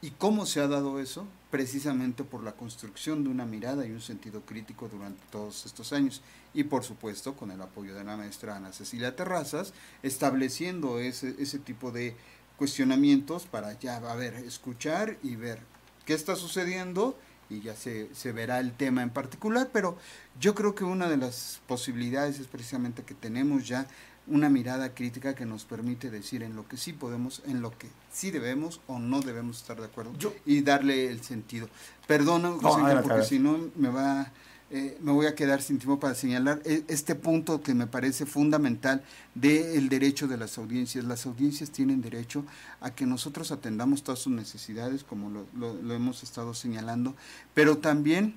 ¿Y 0.00 0.10
cómo 0.12 0.46
se 0.46 0.60
ha 0.60 0.68
dado 0.68 1.00
eso? 1.00 1.26
Precisamente 1.50 2.22
por 2.22 2.44
la 2.44 2.52
construcción 2.52 3.24
de 3.24 3.30
una 3.30 3.46
mirada 3.46 3.84
y 3.84 3.90
un 3.90 4.00
sentido 4.00 4.42
crítico 4.42 4.88
durante 4.88 5.24
todos 5.30 5.66
estos 5.66 5.92
años. 5.92 6.22
Y 6.54 6.64
por 6.64 6.84
supuesto 6.84 7.34
con 7.34 7.50
el 7.50 7.60
apoyo 7.60 7.94
de 7.94 8.04
la 8.04 8.16
maestra 8.16 8.56
Ana 8.56 8.72
Cecilia 8.72 9.16
Terrazas, 9.16 9.72
estableciendo 10.04 11.00
ese, 11.00 11.34
ese 11.40 11.58
tipo 11.58 11.90
de 11.90 12.14
cuestionamientos 12.56 13.46
para 13.46 13.76
ya, 13.78 13.96
a 13.96 14.14
ver, 14.14 14.34
escuchar 14.34 15.16
y 15.22 15.34
ver 15.34 15.60
qué 16.04 16.14
está 16.14 16.36
sucediendo 16.36 17.18
y 17.50 17.60
ya 17.60 17.74
se, 17.74 18.14
se 18.14 18.32
verá 18.32 18.60
el 18.60 18.72
tema 18.74 19.02
en 19.02 19.10
particular, 19.10 19.70
pero 19.72 19.96
yo 20.38 20.54
creo 20.54 20.74
que 20.74 20.84
una 20.84 21.08
de 21.08 21.16
las 21.16 21.60
posibilidades 21.66 22.38
es 22.38 22.46
precisamente 22.46 23.02
que 23.02 23.14
tenemos 23.14 23.66
ya 23.66 23.86
una 24.30 24.48
mirada 24.48 24.94
crítica 24.94 25.34
que 25.34 25.46
nos 25.46 25.64
permite 25.64 26.10
decir 26.10 26.42
en 26.42 26.56
lo 26.56 26.66
que 26.68 26.76
sí 26.76 26.92
podemos, 26.92 27.42
en 27.46 27.60
lo 27.60 27.76
que 27.76 27.88
sí 28.12 28.30
debemos 28.30 28.80
o 28.86 28.98
no 28.98 29.20
debemos 29.20 29.58
estar 29.58 29.78
de 29.78 29.86
acuerdo 29.86 30.12
y 30.44 30.62
darle 30.62 31.10
el 31.10 31.22
sentido. 31.22 31.68
Perdona, 32.06 32.56
porque 33.02 33.24
si 33.24 33.38
no 33.38 33.58
me 33.76 33.88
va 33.88 34.32
eh, 34.70 34.98
me 35.00 35.12
voy 35.12 35.24
a 35.24 35.34
quedar 35.34 35.62
sin 35.62 35.78
tiempo 35.78 35.98
para 35.98 36.14
señalar 36.14 36.60
e, 36.66 36.84
este 36.88 37.14
punto 37.14 37.62
que 37.62 37.72
me 37.72 37.86
parece 37.86 38.26
fundamental 38.26 39.02
del 39.34 39.88
derecho 39.88 40.28
de 40.28 40.36
las 40.36 40.58
audiencias. 40.58 41.06
Las 41.06 41.24
audiencias 41.24 41.70
tienen 41.70 42.02
derecho 42.02 42.44
a 42.82 42.90
que 42.90 43.06
nosotros 43.06 43.50
atendamos 43.50 44.02
todas 44.02 44.18
sus 44.18 44.32
necesidades, 44.32 45.04
como 45.04 45.30
lo, 45.30 45.74
lo 45.74 45.94
hemos 45.94 46.22
estado 46.22 46.52
señalando, 46.52 47.14
pero 47.54 47.78
también 47.78 48.34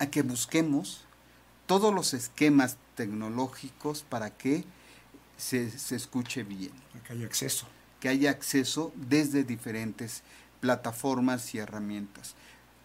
a 0.00 0.06
que 0.06 0.22
busquemos 0.22 1.04
todos 1.66 1.94
los 1.94 2.14
esquemas 2.14 2.76
tecnológicos 2.96 4.02
para 4.08 4.30
que 4.30 4.64
se, 5.38 5.70
se 5.70 5.96
escuche 5.96 6.42
bien. 6.42 6.72
Que 7.06 7.14
haya 7.14 7.24
acceso. 7.24 7.66
Que 8.00 8.10
haya 8.10 8.30
acceso 8.30 8.92
desde 8.94 9.44
diferentes 9.44 10.22
plataformas 10.60 11.54
y 11.54 11.58
herramientas. 11.58 12.34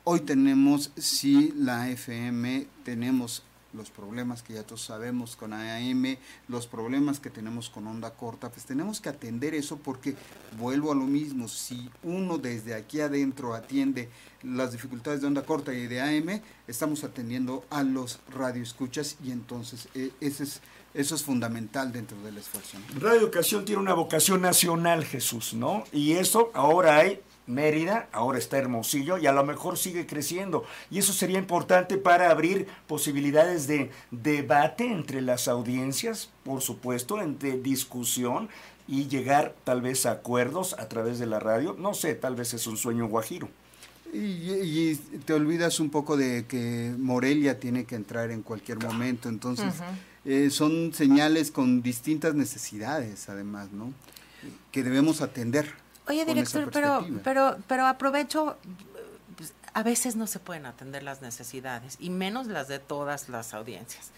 Hoy 0.06 0.22
tenemos, 0.22 0.92
sí, 0.98 1.54
la 1.58 1.90
FM, 1.90 2.68
tenemos 2.86 3.44
los 3.74 3.90
problemas 3.90 4.44
que 4.44 4.54
ya 4.54 4.64
todos 4.64 4.84
sabemos 4.84 5.36
con 5.36 5.54
AM, 5.54 6.18
los 6.48 6.68
problemas 6.68 7.20
que 7.20 7.30
tenemos 7.30 7.70
con 7.70 7.88
onda 7.88 8.12
corta, 8.12 8.50
pues 8.52 8.66
tenemos 8.66 9.02
que 9.02 9.10
atender 9.10 9.56
eso 9.56 9.78
porque 9.78 10.16
vuelvo 10.58 10.92
a 10.92 10.96
lo 10.96 11.06
mismo, 11.06 11.48
si 11.48 11.90
uno 12.04 12.38
desde 12.38 12.76
aquí 12.76 13.02
adentro 13.02 13.54
atiende 13.54 14.10
las 14.44 14.72
dificultades 14.72 15.22
de 15.22 15.28
onda 15.28 15.44
corta 15.44 15.74
y 15.74 15.88
de 15.88 16.02
AM, 16.02 16.42
estamos 16.68 17.04
atendiendo 17.04 17.66
a 17.70 17.84
los 17.84 18.20
radioescuchas 18.30 19.18
y 19.24 19.32
entonces 19.32 19.88
eh, 19.96 20.12
ese 20.22 20.44
es 20.44 20.62
eso 20.94 21.16
es 21.16 21.24
fundamental 21.24 21.92
dentro 21.92 22.18
del 22.22 22.38
esfuerzo. 22.38 22.78
Radio 23.00 23.20
Educación 23.20 23.66
tiene 23.66 23.82
una 23.82 23.94
vocación 23.94 24.42
nacional, 24.42 25.06
Jesús, 25.06 25.54
¿no? 25.54 25.84
Y 25.92 26.14
eso 26.14 26.52
ahora 26.54 26.98
hay 26.98 27.20
Mérida, 27.46 28.08
ahora 28.14 28.38
está 28.38 28.58
Hermosillo 28.58 29.18
y 29.18 29.28
a 29.28 29.34
lo 29.34 29.44
mejor 29.44 29.78
sigue 29.78 30.06
creciendo. 30.06 30.64
Y 30.90 31.00
eso 31.00 31.12
sería 31.12 31.40
importante 31.40 31.98
para 31.98 32.30
abrir 32.30 32.68
posibilidades 32.88 33.68
de 33.68 33.92
debate 34.12 34.86
entre 34.86 35.22
las 35.22 35.48
audiencias, 35.48 36.30
por 36.44 36.62
supuesto, 36.62 37.22
entre 37.22 37.58
discusión 37.58 38.50
y 38.88 39.08
llegar 39.08 39.56
tal 39.64 39.82
vez 39.82 40.06
a 40.06 40.12
acuerdos 40.12 40.74
a 40.80 40.88
través 40.88 41.20
de 41.20 41.26
la 41.26 41.40
radio. 41.40 41.76
No 41.78 41.94
sé, 41.94 42.16
tal 42.16 42.36
vez 42.36 42.54
es 42.54 42.66
un 42.66 42.78
sueño 42.78 43.08
guajiro. 43.08 43.50
Y, 44.14 44.96
te 45.26 45.34
olvidas 45.34 45.80
un 45.80 45.90
poco 45.90 46.16
de 46.16 46.46
que 46.46 46.94
Morelia 46.98 47.60
tiene 47.60 47.86
que 47.86 47.96
entrar 47.96 48.32
en 48.32 48.42
cualquier 48.42 48.82
momento, 48.82 49.28
entonces... 49.28 49.74
Eh, 50.26 50.50
son 50.50 50.94
señales 50.94 51.52
con 51.52 51.82
distintas 51.82 52.34
necesidades, 52.34 53.28
además, 53.30 53.72
¿no? 53.72 53.94
Que 54.72 54.84
debemos 54.84 55.22
atender. 55.22 55.74
Oye, 56.08 56.26
director, 56.26 56.70
pero, 56.72 57.06
pero, 57.24 57.58
pero 57.68 57.86
aprovecho, 57.86 58.58
pues, 59.36 59.54
a 59.74 59.84
veces 59.84 60.16
no 60.16 60.28
se 60.28 60.40
pueden 60.40 60.66
atender 60.66 61.04
las 61.04 61.22
necesidades, 61.22 61.98
y 62.00 62.10
menos 62.10 62.48
las 62.48 62.68
de 62.68 62.80
todas 62.80 63.30
las 63.30 63.54
audiencias. 63.54 64.12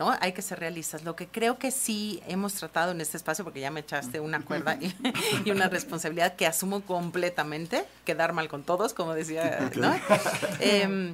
¿no? 0.00 0.16
Hay 0.20 0.32
que 0.32 0.40
ser 0.40 0.58
realistas. 0.58 1.04
Lo 1.04 1.14
que 1.14 1.28
creo 1.28 1.58
que 1.58 1.70
sí 1.70 2.22
hemos 2.26 2.54
tratado 2.54 2.92
en 2.92 3.02
este 3.02 3.18
espacio, 3.18 3.44
porque 3.44 3.60
ya 3.60 3.70
me 3.70 3.80
echaste 3.80 4.18
una 4.18 4.42
cuerda 4.42 4.78
y, 5.44 5.50
una 5.50 5.68
responsabilidad 5.68 6.36
que 6.36 6.46
asumo 6.46 6.80
completamente, 6.80 7.84
quedar 8.06 8.32
mal 8.32 8.48
con 8.48 8.62
todos, 8.62 8.94
como 8.94 9.12
decía, 9.12 9.70
¿no? 9.76 9.94
Em, 10.60 11.12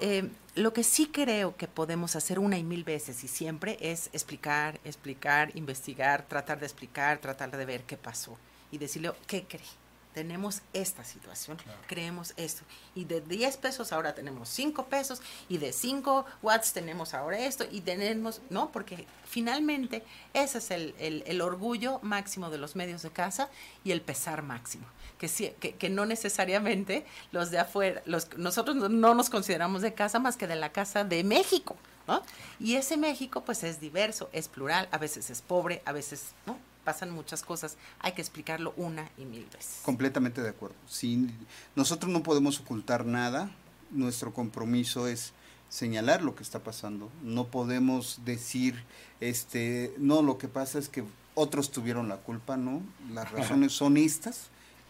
em, 0.00 0.30
lo 0.54 0.72
que 0.72 0.82
sí 0.82 1.06
creo 1.06 1.56
que 1.56 1.68
podemos 1.68 2.16
hacer 2.16 2.38
una 2.38 2.58
y 2.58 2.64
mil 2.64 2.84
veces 2.84 3.22
y 3.24 3.28
siempre 3.28 3.78
es 3.80 4.10
explicar, 4.12 4.80
explicar, 4.84 5.56
investigar, 5.56 6.26
tratar 6.26 6.58
de 6.58 6.66
explicar, 6.66 7.18
tratar 7.18 7.56
de 7.56 7.64
ver 7.64 7.82
qué 7.84 7.96
pasó 7.96 8.36
y 8.70 8.78
decirle, 8.78 9.12
¿qué 9.26 9.44
cree? 9.44 9.87
Tenemos 10.14 10.62
esta 10.72 11.04
situación, 11.04 11.58
creemos 11.86 12.34
esto. 12.36 12.64
Y 12.94 13.04
de 13.04 13.20
10 13.20 13.56
pesos 13.58 13.92
ahora 13.92 14.14
tenemos 14.14 14.48
5 14.48 14.86
pesos 14.86 15.20
y 15.48 15.58
de 15.58 15.72
5 15.72 16.26
watts 16.42 16.72
tenemos 16.72 17.14
ahora 17.14 17.38
esto 17.38 17.64
y 17.70 17.80
tenemos, 17.80 18.40
¿no? 18.50 18.72
Porque 18.72 19.06
finalmente 19.24 20.02
ese 20.34 20.58
es 20.58 20.70
el, 20.70 20.94
el, 20.98 21.40
orgullo 21.40 22.00
máximo 22.02 22.50
de 22.50 22.58
los 22.58 22.74
medios 22.74 23.02
de 23.02 23.10
casa 23.10 23.48
y 23.84 23.92
el 23.92 24.00
pesar 24.00 24.42
máximo. 24.42 24.86
Que, 25.18 25.28
que, 25.58 25.74
que, 25.74 25.90
no 25.90 26.06
necesariamente 26.06 27.04
los 27.32 27.50
de 27.50 27.58
afuera, 27.58 28.02
los, 28.04 28.36
nosotros 28.36 28.76
no 28.76 29.14
nos 29.14 29.30
consideramos 29.30 29.82
de 29.82 29.92
casa 29.92 30.20
más 30.20 30.36
que 30.36 30.46
de 30.46 30.54
la 30.54 30.70
casa 30.70 31.02
de 31.02 31.24
México, 31.24 31.76
¿no? 32.06 32.22
Y 32.60 32.76
ese 32.76 32.96
México 32.96 33.42
pues 33.44 33.64
es 33.64 33.80
diverso, 33.80 34.30
es 34.32 34.46
plural, 34.46 34.88
a 34.92 34.98
veces 34.98 35.28
es 35.30 35.42
pobre, 35.42 35.82
a 35.84 35.92
veces, 35.92 36.34
¿no? 36.46 36.56
Pasan 36.88 37.10
muchas 37.10 37.42
cosas, 37.42 37.76
hay 37.98 38.12
que 38.12 38.22
explicarlo 38.22 38.72
una 38.78 39.10
y 39.18 39.26
mil 39.26 39.44
veces. 39.52 39.80
Completamente 39.82 40.40
de 40.40 40.48
acuerdo. 40.48 40.74
Si 40.86 41.28
nosotros 41.76 42.10
no 42.10 42.22
podemos 42.22 42.60
ocultar 42.60 43.04
nada, 43.04 43.50
nuestro 43.90 44.32
compromiso 44.32 45.06
es 45.06 45.34
señalar 45.68 46.22
lo 46.22 46.34
que 46.34 46.42
está 46.42 46.60
pasando. 46.60 47.10
No 47.22 47.48
podemos 47.48 48.20
decir, 48.24 48.82
este, 49.20 49.92
no, 49.98 50.22
lo 50.22 50.38
que 50.38 50.48
pasa 50.48 50.78
es 50.78 50.88
que 50.88 51.04
otros 51.34 51.70
tuvieron 51.70 52.08
la 52.08 52.16
culpa, 52.16 52.56
no. 52.56 52.80
Las 53.12 53.32
razones 53.32 53.72
son 53.72 53.98
estas. 53.98 54.48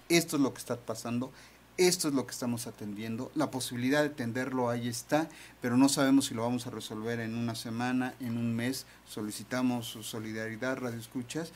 Esto 0.08 0.36
es 0.36 0.42
lo 0.42 0.52
que 0.52 0.60
está 0.60 0.76
pasando. 0.76 1.32
Esto 1.78 2.08
es 2.08 2.14
lo 2.14 2.26
que 2.26 2.32
estamos 2.32 2.66
atendiendo. 2.66 3.30
La 3.36 3.52
posibilidad 3.52 4.00
de 4.00 4.08
atenderlo 4.08 4.68
ahí 4.68 4.88
está, 4.88 5.28
pero 5.60 5.76
no 5.76 5.88
sabemos 5.88 6.26
si 6.26 6.34
lo 6.34 6.42
vamos 6.42 6.66
a 6.66 6.70
resolver 6.70 7.20
en 7.20 7.36
una 7.36 7.54
semana, 7.54 8.14
en 8.18 8.36
un 8.36 8.56
mes. 8.56 8.84
Solicitamos 9.06 9.86
su 9.86 10.02
solidaridad, 10.02 10.78
Radio 10.78 10.98
Escuchas, 10.98 11.52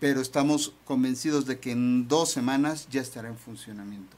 pero 0.00 0.20
estamos 0.20 0.74
convencidos 0.84 1.46
de 1.46 1.58
que 1.58 1.72
en 1.72 2.08
dos 2.08 2.30
semanas 2.30 2.88
ya 2.90 3.00
estará 3.00 3.28
en 3.28 3.38
funcionamiento. 3.38 4.16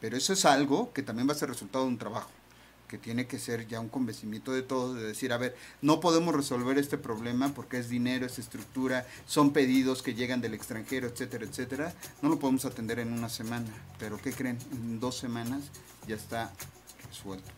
Pero 0.00 0.16
eso 0.16 0.32
es 0.32 0.44
algo 0.44 0.92
que 0.92 1.02
también 1.02 1.28
va 1.28 1.32
a 1.32 1.36
ser 1.36 1.48
resultado 1.48 1.84
de 1.84 1.90
un 1.90 1.98
trabajo 1.98 2.30
que 2.92 2.98
tiene 2.98 3.26
que 3.26 3.38
ser 3.38 3.66
ya 3.66 3.80
un 3.80 3.88
convencimiento 3.88 4.52
de 4.52 4.60
todos, 4.60 4.96
de 4.96 5.02
decir, 5.02 5.32
a 5.32 5.38
ver, 5.38 5.56
no 5.80 5.98
podemos 5.98 6.34
resolver 6.34 6.76
este 6.76 6.98
problema 6.98 7.54
porque 7.54 7.78
es 7.78 7.88
dinero, 7.88 8.26
es 8.26 8.38
estructura, 8.38 9.06
son 9.24 9.54
pedidos 9.54 10.02
que 10.02 10.12
llegan 10.12 10.42
del 10.42 10.52
extranjero, 10.52 11.06
etcétera, 11.06 11.46
etcétera, 11.46 11.94
no 12.20 12.28
lo 12.28 12.38
podemos 12.38 12.66
atender 12.66 12.98
en 12.98 13.10
una 13.10 13.30
semana, 13.30 13.70
pero 13.98 14.18
¿qué 14.20 14.30
creen? 14.34 14.58
En 14.72 15.00
dos 15.00 15.16
semanas 15.16 15.62
ya 16.06 16.16
está 16.16 16.52
resuelto. 17.08 17.48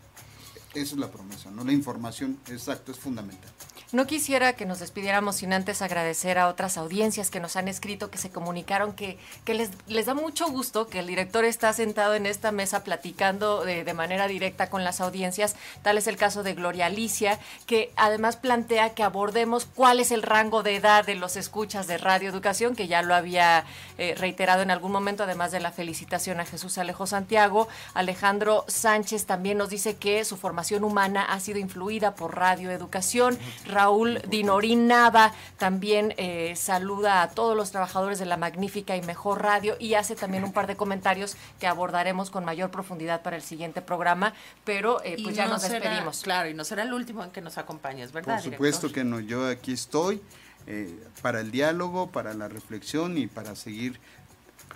Esa 0.73 0.93
es 0.93 0.97
la 0.97 1.11
promesa, 1.11 1.51
¿no? 1.51 1.65
La 1.65 1.73
información, 1.73 2.39
exacto, 2.47 2.93
es 2.93 2.99
fundamental. 2.99 3.51
No 3.91 4.07
quisiera 4.07 4.53
que 4.53 4.65
nos 4.65 4.79
despidiéramos 4.79 5.37
sin 5.37 5.53
antes 5.53 5.81
agradecer 5.81 6.37
a 6.39 6.47
otras 6.47 6.77
audiencias 6.77 7.29
que 7.29 7.39
nos 7.39 7.55
han 7.55 7.67
escrito, 7.67 8.09
que 8.09 8.17
se 8.17 8.29
comunicaron, 8.29 8.93
que, 8.93 9.17
que 9.43 9.53
les, 9.53 9.69
les 9.87 10.07
da 10.07 10.13
mucho 10.13 10.47
gusto 10.47 10.87
que 10.87 10.99
el 10.99 11.07
director 11.07 11.45
está 11.45 11.71
sentado 11.71 12.15
en 12.15 12.25
esta 12.25 12.51
mesa 12.51 12.83
platicando 12.83 13.63
de, 13.63 13.83
de, 13.83 13.93
manera 13.93 14.27
directa 14.27 14.69
con 14.69 14.83
las 14.83 15.01
audiencias. 15.01 15.55
Tal 15.83 15.97
es 15.97 16.07
el 16.07 16.17
caso 16.17 16.43
de 16.43 16.53
Gloria 16.53 16.87
Alicia, 16.87 17.39
que 17.67 17.91
además 17.95 18.37
plantea 18.37 18.93
que 18.95 19.03
abordemos 19.03 19.65
cuál 19.65 19.99
es 19.99 20.11
el 20.11 20.23
rango 20.23 20.63
de 20.63 20.75
edad 20.75 21.05
de 21.05 21.15
los 21.15 21.35
escuchas 21.35 21.87
de 21.87 21.97
Radio 21.97 22.29
Educación, 22.29 22.75
que 22.75 22.87
ya 22.87 23.01
lo 23.01 23.13
había 23.13 23.65
eh, 23.97 24.15
reiterado 24.17 24.61
en 24.61 24.71
algún 24.71 24.91
momento, 24.91 25.23
además 25.23 25.51
de 25.51 25.59
la 25.59 25.71
felicitación 25.71 26.39
a 26.39 26.45
Jesús 26.45 26.77
Alejo 26.77 27.07
Santiago. 27.07 27.67
Alejandro 27.93 28.65
Sánchez 28.67 29.25
también 29.25 29.57
nos 29.57 29.69
dice 29.69 29.95
que 29.95 30.25
su 30.25 30.37
formación 30.37 30.83
humana 30.83 31.23
ha 31.23 31.39
sido 31.39 31.59
influida 31.59 32.15
por 32.15 32.35
Radio 32.35 32.71
Educación. 32.71 33.37
Raúl 33.79 34.21
Dinorín 34.29 34.87
Nava 34.87 35.33
también 35.57 36.13
eh, 36.17 36.53
saluda 36.55 37.21
a 37.21 37.29
todos 37.31 37.55
los 37.57 37.71
trabajadores 37.71 38.19
de 38.19 38.25
la 38.25 38.37
magnífica 38.37 38.95
y 38.95 39.01
mejor 39.01 39.43
radio 39.43 39.75
y 39.79 39.95
hace 39.95 40.15
también 40.15 40.43
un 40.45 40.53
par 40.53 40.65
de 40.65 40.75
comentarios 40.77 41.35
que 41.59 41.67
abordaremos 41.67 42.29
con 42.29 42.45
mayor 42.45 42.71
profundidad 42.71 43.21
para 43.21 43.35
el 43.35 43.41
siguiente 43.41 43.81
programa, 43.81 44.33
pero 44.63 45.03
eh, 45.03 45.17
pues 45.21 45.35
ya 45.35 45.45
no 45.45 45.53
nos 45.53 45.61
será- 45.63 45.79
despedimos. 45.79 46.21
claro, 46.21 46.49
y 46.49 46.53
no 46.53 46.63
será 46.63 46.83
el 46.83 46.93
último 46.93 47.23
en 47.23 47.31
que 47.31 47.41
nos 47.41 47.57
acompañes, 47.57 48.11
¿verdad? 48.11 48.35
Por 48.41 48.51
supuesto 48.53 48.87
director? 48.87 48.91
que 48.93 49.03
no, 49.03 49.19
yo 49.19 49.47
aquí 49.47 49.73
estoy 49.73 50.21
eh, 50.67 50.97
para 51.21 51.41
el 51.41 51.51
diálogo, 51.51 52.07
para 52.11 52.33
la 52.33 52.47
reflexión 52.47 53.17
y 53.17 53.27
para 53.27 53.55
seguir 53.55 53.99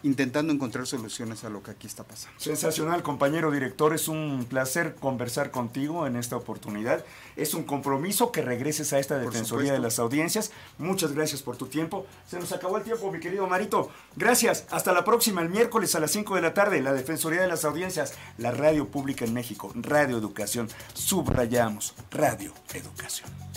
intentando 0.04 0.54
encontrar 0.54 0.88
soluciones 0.88 1.44
a 1.44 1.50
lo 1.50 1.64
que 1.64 1.72
aquí 1.72 1.88
está 1.88 2.04
pasando. 2.04 2.40
Sensacional, 2.40 3.04
compañero 3.04 3.52
director. 3.52 3.94
Es 3.94 4.08
un 4.08 4.46
placer 4.50 4.96
conversar 4.96 5.52
contigo 5.52 6.08
en 6.08 6.16
esta 6.16 6.36
oportunidad. 6.36 7.04
Es 7.36 7.54
un 7.54 7.64
compromiso 7.64 8.32
que 8.32 8.42
regreses 8.42 8.94
a 8.94 9.00
esta 9.00 9.18
Defensoría 9.18 9.74
de 9.74 9.80
las 9.80 10.00
Audiencias. 10.00 10.52
Muchas 10.78 11.14
gracias 11.14 11.42
por 11.42 11.58
tu 11.58 11.68
tiempo. 11.68 12.06
Se 12.28 12.40
nos 12.40 12.52
acabó 12.52 12.78
el 12.78 12.84
tiempo, 12.84 13.12
mi 13.12 13.20
querido 13.20 13.48
Marito. 13.48 13.90
Gracias. 14.16 14.66
Hasta 14.70 14.94
la 14.94 15.04
próxima, 15.04 15.42
el 15.42 15.50
miércoles 15.50 15.96
a 15.96 16.00
las 16.00 16.12
5 16.12 16.36
de 16.36 16.42
la 16.42 16.54
tarde. 16.54 16.82
La 16.82 16.94
Defensoría 16.94 17.42
de 17.42 17.48
las 17.48 17.66
Audiencias, 17.66 18.14
la 18.38 18.52
radio 18.52 18.88
pública 18.88 19.26
en 19.26 19.34
México, 19.34 19.72
Radio 19.76 20.18
Educación. 20.18 20.68
Subrayamos, 20.94 21.96
Radio 22.12 22.54
Educación. 22.74 23.49